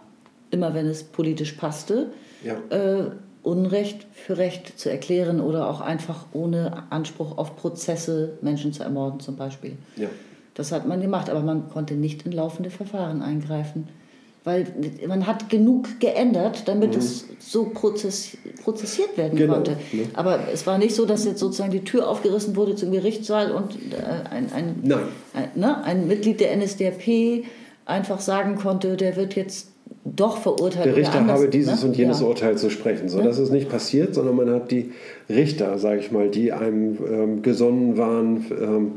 [0.52, 2.12] immer wenn es politisch passte,
[2.44, 2.56] ja.
[2.70, 3.12] äh,
[3.44, 9.20] Unrecht für Recht zu erklären oder auch einfach ohne Anspruch auf Prozesse Menschen zu ermorden
[9.20, 9.74] zum Beispiel.
[9.98, 10.08] Ja.
[10.56, 13.90] Das hat man gemacht, aber man konnte nicht in laufende Verfahren eingreifen.
[14.46, 14.68] Weil
[15.08, 17.00] man hat genug geändert, damit mhm.
[17.00, 19.54] es so prozess prozessiert werden genau.
[19.54, 19.78] konnte.
[19.94, 20.04] Ja.
[20.14, 23.76] Aber es war nicht so, dass jetzt sozusagen die Tür aufgerissen wurde zum Gerichtssaal und
[23.94, 24.84] äh, ein, ein,
[25.34, 27.46] ein, ne, ein Mitglied der NSDAP
[27.86, 29.70] einfach sagen konnte, der wird jetzt
[30.06, 30.86] doch verurteilt.
[30.86, 31.90] Der Richter anders, habe dieses ne?
[31.90, 32.28] und jenes ja.
[32.28, 33.10] Urteil zu sprechen.
[33.10, 33.26] So, ja.
[33.26, 34.92] Das ist nicht passiert, sondern man hat die
[35.30, 38.92] Richter, sage ich mal, die einem ähm, gesonnen waren, ähm,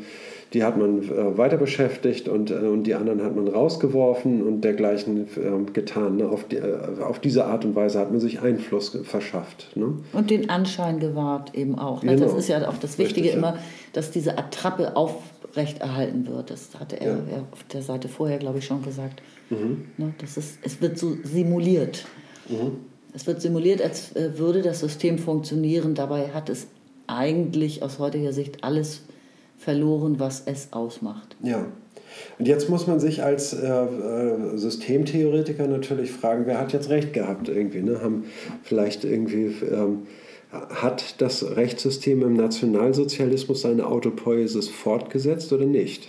[0.52, 4.62] die hat man äh, weiter beschäftigt und, äh, und die anderen hat man rausgeworfen und
[4.62, 6.16] dergleichen äh, getan.
[6.16, 6.28] Ne?
[6.28, 9.76] Auf, die, äh, auf diese Art und Weise hat man sich Einfluss verschafft.
[9.76, 9.98] Ne?
[10.12, 12.02] Und den Anschein gewahrt eben auch.
[12.02, 12.14] Ne?
[12.14, 12.26] Genau.
[12.26, 13.58] Das ist ja auch das Wichtige Richtig, immer,
[13.92, 14.96] dass diese Attrappe
[15.56, 16.50] aufrechterhalten wird.
[16.50, 17.22] Das hatte er, ja.
[17.32, 19.22] er auf der Seite vorher, glaube ich, schon gesagt.
[19.50, 19.86] Mhm.
[19.96, 20.14] Ne?
[20.18, 22.06] Das ist, es wird so simuliert.
[22.48, 22.72] Mhm.
[23.14, 25.94] Es wird simuliert, als äh, würde das System funktionieren.
[25.94, 26.66] Dabei hat es
[27.06, 29.02] eigentlich aus heutiger Sicht alles
[29.56, 31.36] verloren, was es ausmacht.
[31.42, 31.66] Ja.
[32.38, 37.12] Und jetzt muss man sich als äh, äh, Systemtheoretiker natürlich fragen, wer hat jetzt recht
[37.12, 37.82] gehabt irgendwie?
[37.82, 38.00] Ne?
[38.02, 38.24] Haben
[38.62, 40.06] vielleicht irgendwie ähm,
[40.50, 46.08] hat das Rechtssystem im Nationalsozialismus seine Autopoiesis fortgesetzt oder nicht?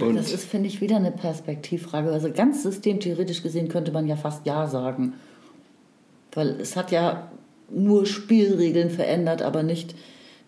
[0.00, 2.10] Und das ist, finde ich, wieder eine Perspektivfrage.
[2.10, 5.14] Also ganz systemtheoretisch gesehen könnte man ja fast Ja sagen.
[6.32, 7.30] Weil es hat ja
[7.70, 9.94] nur Spielregeln verändert, aber nicht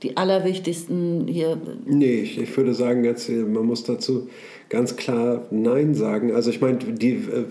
[0.03, 1.59] die allerwichtigsten hier.
[1.87, 4.29] Nee, ich, ich würde sagen, jetzt, man muss dazu
[4.69, 6.35] ganz klar Nein sagen.
[6.35, 7.45] Also ich meine, die äh,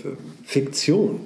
[0.44, 1.22] Fiktion,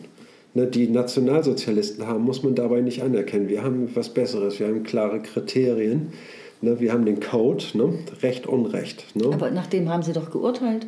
[0.54, 3.48] ne, die Nationalsozialisten haben, muss man dabei nicht anerkennen.
[3.48, 6.14] Wir haben was Besseres, wir haben klare Kriterien.
[6.62, 9.16] Ne, wir haben den Code, ne, Recht, Unrecht.
[9.16, 9.30] Ne?
[9.32, 10.88] Aber nach dem haben Sie doch geurteilt.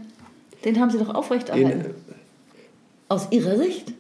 [0.66, 1.84] Den haben Sie doch aufrechterhalten.
[1.84, 1.94] Den,
[3.08, 3.94] Aus Ihrer Sicht?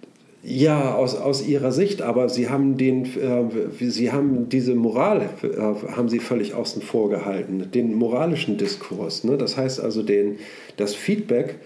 [0.43, 5.91] Ja, aus, aus ihrer Sicht, aber sie haben, den, äh, sie haben diese Moral äh,
[5.91, 9.23] haben sie völlig außen vor gehalten, den moralischen Diskurs.
[9.23, 9.37] Ne?
[9.37, 10.39] Das heißt also den,
[10.77, 11.59] das Feedback,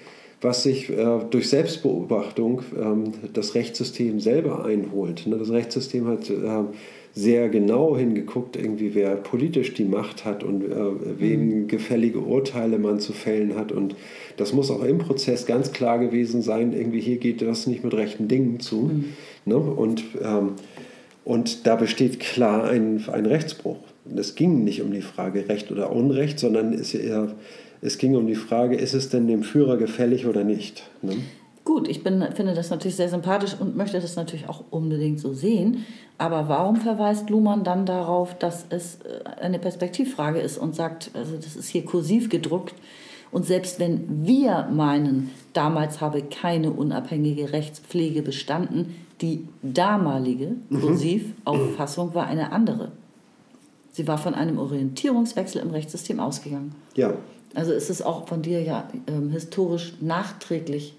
[0.45, 5.27] was sich äh, durch Selbstbeobachtung ähm, das Rechtssystem selber einholt.
[5.27, 5.37] Ne?
[5.37, 6.63] Das Rechtssystem hat äh,
[7.13, 11.67] sehr genau hingeguckt, irgendwie wer politisch die Macht hat und äh, wem mhm.
[11.67, 13.71] gefällige Urteile man zu fällen hat.
[13.71, 13.95] Und
[14.37, 17.93] das muss auch im Prozess ganz klar gewesen sein, irgendwie hier geht das nicht mit
[17.93, 18.91] rechten Dingen zu.
[18.93, 19.05] Mhm.
[19.45, 19.57] Ne?
[19.57, 20.51] Und, ähm,
[21.23, 23.79] und da besteht klar ein, ein Rechtsbruch.
[24.15, 27.33] Es ging nicht um die Frage Recht oder Unrecht, sondern es, eher,
[27.85, 30.83] es ging um die Frage, ist es denn dem Führer gefällig oder nicht?
[31.01, 31.15] Ne?
[31.63, 35.33] Gut, ich bin, finde das natürlich sehr sympathisch und möchte das natürlich auch unbedingt so
[35.33, 35.85] sehen.
[36.17, 41.35] Aber warum verweist Luhmann dann darauf, dass es äh, eine Perspektivfrage ist und sagt, also
[41.35, 42.75] das ist hier kursiv gedruckt,
[43.31, 50.79] und selbst wenn wir meinen, damals habe keine unabhängige Rechtspflege bestanden, die damalige mhm.
[50.79, 52.93] Kursivauffassung war eine andere.
[53.91, 56.75] Sie war von einem Orientierungswechsel im Rechtssystem ausgegangen.
[56.95, 57.13] Ja.
[57.53, 60.95] Also ist es auch von dir ja ähm, historisch nachträglich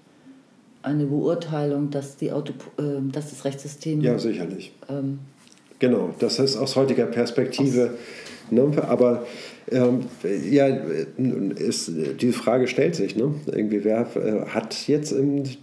[0.81, 4.01] eine Beurteilung, dass, die Auto, äh, dass das Rechtssystem.
[4.01, 4.71] Ja, sicherlich.
[4.89, 5.19] Ähm,
[5.79, 7.97] genau, das ist aus heutiger Perspektive.
[8.49, 9.25] Ne, aber
[9.69, 10.05] ähm,
[10.49, 11.91] ja, ist,
[12.21, 13.33] die Frage stellt sich, ne?
[13.47, 15.13] Irgendwie, wer äh, hat jetzt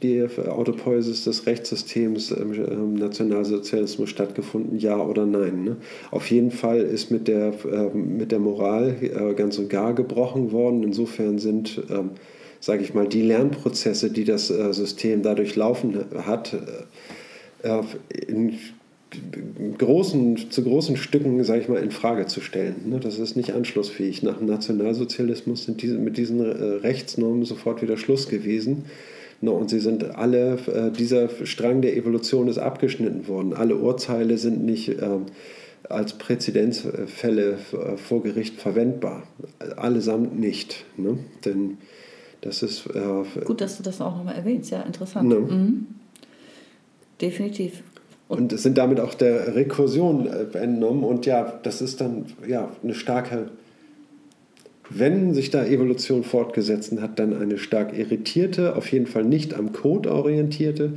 [0.03, 5.65] die Autopoiesis des Rechtssystems im Nationalsozialismus stattgefunden, ja oder nein?
[5.65, 5.77] Ne?
[6.11, 10.53] Auf jeden Fall ist mit der, äh, mit der Moral äh, ganz und gar gebrochen
[10.53, 10.83] worden.
[10.83, 12.11] Insofern sind ähm,
[12.61, 16.57] sage ich mal, die Lernprozesse, die das äh, System dadurch laufen hat,
[18.11, 18.59] in
[19.79, 22.77] großen, zu großen Stücken, sage ich mal, in Frage zu stellen.
[22.87, 23.01] Ne?
[23.01, 24.23] Das ist nicht anschlussfähig.
[24.23, 28.85] Nach dem Nationalsozialismus sind diese, mit diesen äh, Rechtsnormen sofort wieder Schluss gewesen.
[29.41, 29.51] Ne?
[29.51, 30.59] Und sie sind alle,
[30.97, 33.53] dieser Strang der Evolution ist abgeschnitten worden.
[33.53, 35.27] Alle Urteile sind nicht ähm,
[35.89, 37.59] als Präzedenzfälle
[37.97, 39.25] vor Gericht verwendbar.
[39.77, 40.85] Allesamt nicht.
[40.97, 41.19] Ne?
[41.45, 41.79] Denn
[42.41, 42.87] das ist.
[42.87, 45.29] Äh, Gut, dass du das auch nochmal erwähnst, ja, interessant.
[45.29, 45.37] Ne?
[45.37, 45.87] Mhm.
[47.21, 47.83] Definitiv.
[48.27, 51.05] Und, sind damit auch der Rekursion äh, entnommen.
[51.05, 53.51] Und ja, das ist dann ja eine starke,
[54.91, 59.73] wenn sich da Evolution fortgesetzt hat, dann eine stark irritierte, auf jeden Fall nicht am
[59.73, 60.95] Code orientierte,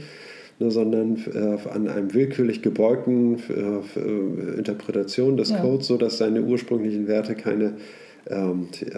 [0.59, 5.57] ne, sondern äh, an einem willkürlich gebeugten äh, äh Interpretation des ja.
[5.59, 7.73] Codes, sodass seine ursprünglichen Werte keine
[8.29, 8.95] ähm, äh,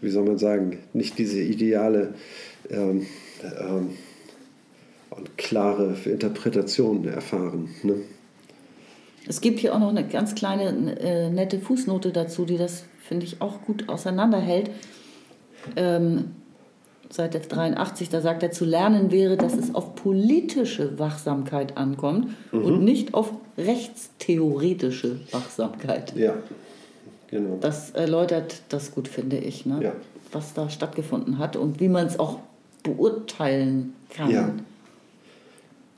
[0.00, 2.14] wie soll man sagen, nicht diese ideale
[2.70, 3.06] ähm,
[3.42, 3.90] ähm,
[5.16, 7.70] und klare Interpretation erfahren.
[7.82, 7.96] Ne?
[9.26, 13.26] Es gibt hier auch noch eine ganz kleine äh, nette Fußnote dazu, die das, finde
[13.26, 14.70] ich, auch gut auseinanderhält.
[15.76, 16.32] Ähm,
[17.08, 22.64] Seite 83, da sagt er, zu lernen wäre, dass es auf politische Wachsamkeit ankommt mhm.
[22.64, 26.16] und nicht auf rechtstheoretische Wachsamkeit.
[26.16, 26.34] Ja,
[27.30, 27.58] genau.
[27.60, 29.80] Das erläutert das gut, finde ich, ne?
[29.82, 29.92] ja.
[30.32, 32.38] was da stattgefunden hat und wie man es auch
[32.82, 34.30] beurteilen kann.
[34.30, 34.54] Ja.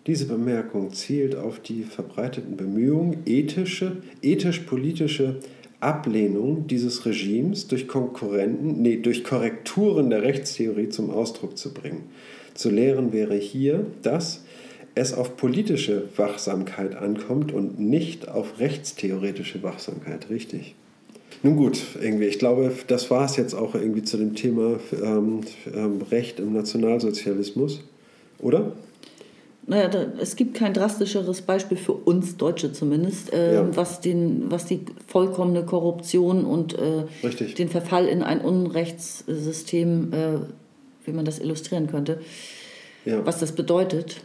[0.06, 5.36] Diese Bemerkung zielt auf die verbreiteten Bemühungen, ethische, ethisch-politische
[5.80, 12.04] Ablehnung dieses Regimes durch Konkurrenten, nee, durch Korrekturen der Rechtstheorie zum Ausdruck zu bringen.
[12.54, 14.44] Zu lehren wäre hier, dass
[14.94, 20.74] es auf politische Wachsamkeit ankommt und nicht auf rechtstheoretische Wachsamkeit, richtig.
[21.42, 25.40] Nun gut, irgendwie, ich glaube, das war es jetzt auch irgendwie zu dem Thema ähm,
[25.74, 27.82] ähm, Recht im Nationalsozialismus,
[28.38, 28.72] oder?
[29.66, 33.76] Naja, da, es gibt kein drastischeres Beispiel für uns Deutsche zumindest, äh, ja.
[33.76, 37.04] was, den, was die vollkommene Korruption und äh,
[37.58, 42.20] den Verfall in ein Unrechtssystem, äh, wie man das illustrieren könnte,
[43.04, 43.24] ja.
[43.24, 44.20] was das bedeutet.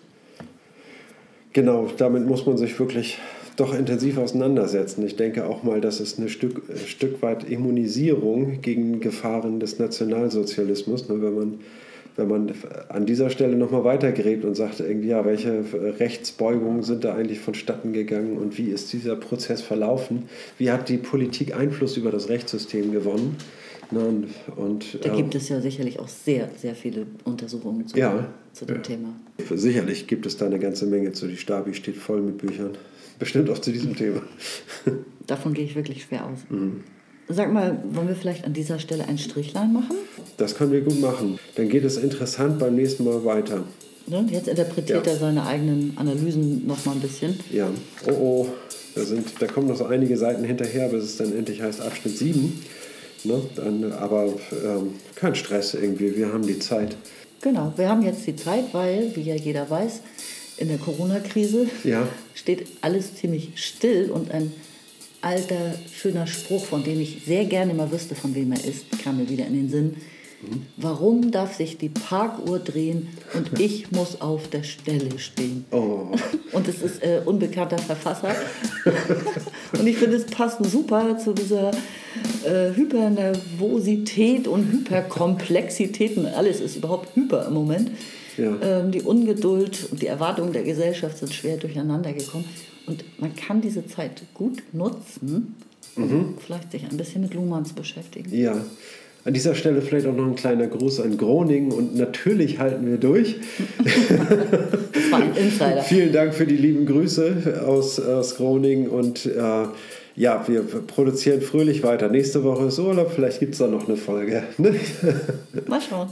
[1.53, 3.17] Genau, damit muss man sich wirklich
[3.55, 5.05] doch intensiv auseinandersetzen.
[5.05, 11.09] Ich denke auch mal, dass es ein Stück, Stück weit Immunisierung gegen Gefahren des Nationalsozialismus,
[11.09, 11.59] ne, wenn man
[12.19, 12.53] wenn man
[12.89, 15.63] an dieser Stelle nochmal weitergräbt und sagt, irgendwie, ja, welche
[15.99, 20.23] Rechtsbeugungen sind da eigentlich vonstatten gegangen und wie ist dieser Prozess verlaufen?
[20.57, 23.37] Wie hat die Politik Einfluss über das Rechtssystem gewonnen?
[23.91, 28.65] Und, und, da gibt es ja sicherlich auch sehr, sehr viele Untersuchungen zu, ja, zu
[28.65, 28.81] dem ja.
[28.83, 29.09] Thema.
[29.49, 31.27] Sicherlich gibt es da eine ganze Menge zu.
[31.27, 32.71] Die Stabi steht voll mit Büchern.
[33.19, 34.21] Bestimmt auch zu diesem Thema.
[35.25, 36.39] Davon gehe ich wirklich schwer aus.
[36.49, 36.83] Mhm.
[37.31, 39.95] Sag mal, wollen wir vielleicht an dieser Stelle ein Strichlein machen?
[40.37, 41.37] Das können wir gut machen.
[41.55, 43.65] Dann geht es interessant beim nächsten Mal weiter.
[44.07, 44.25] Ne?
[44.31, 45.13] Jetzt interpretiert ja.
[45.13, 47.39] er seine eigenen Analysen noch mal ein bisschen.
[47.51, 47.69] Ja.
[48.07, 48.47] Oh oh,
[48.95, 52.17] da, sind, da kommen noch so einige Seiten hinterher, bis es dann endlich heißt Abschnitt
[52.17, 52.63] 7.
[53.25, 53.41] Ne?
[53.55, 54.33] Dann, aber
[54.65, 56.95] ähm, kein Stress irgendwie, wir haben die Zeit.
[57.41, 60.01] Genau, wir haben jetzt die Zeit, weil, wie ja jeder weiß,
[60.57, 62.07] in der Corona-Krise ja.
[62.33, 64.51] steht alles ziemlich still und ein
[65.21, 69.17] alter, schöner Spruch, von dem ich sehr gerne mal wüsste, von wem er ist, kam
[69.17, 69.95] mir wieder in den Sinn.
[70.77, 75.65] Warum darf sich die Parkuhr drehen und ich muss auf der Stelle stehen?
[75.71, 76.11] Oh.
[76.53, 78.33] Und es ist äh, unbekannter Verfasser.
[79.77, 81.71] und ich finde, es passt super zu dieser
[82.45, 86.17] äh, Hypernervosität und Hyperkomplexität.
[86.33, 87.91] Alles ist überhaupt hyper im Moment.
[88.37, 88.55] Ja.
[88.61, 92.45] Ähm, die Ungeduld und die Erwartungen der Gesellschaft sind schwer durcheinander gekommen.
[92.89, 95.55] Und man kann diese Zeit gut nutzen,
[95.95, 96.33] mhm.
[96.43, 98.35] vielleicht sich ein bisschen mit Luhmanns beschäftigen.
[98.35, 98.65] Ja.
[99.25, 102.97] An dieser Stelle vielleicht auch noch ein kleiner Gruß an Groningen und natürlich halten wir
[102.97, 103.35] durch.
[103.77, 105.81] das war ein Insider.
[105.83, 109.65] Vielen Dank für die lieben Grüße aus, aus Groningen und äh,
[110.15, 112.09] ja, wir produzieren fröhlich weiter.
[112.09, 114.43] Nächste Woche ist Urlaub, vielleicht gibt es da noch eine Folge.
[115.67, 116.09] Mal schauen.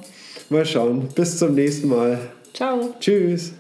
[0.50, 1.08] Mal schauen.
[1.16, 2.20] Bis zum nächsten Mal.
[2.54, 2.94] Ciao.
[3.00, 3.54] Tschüss.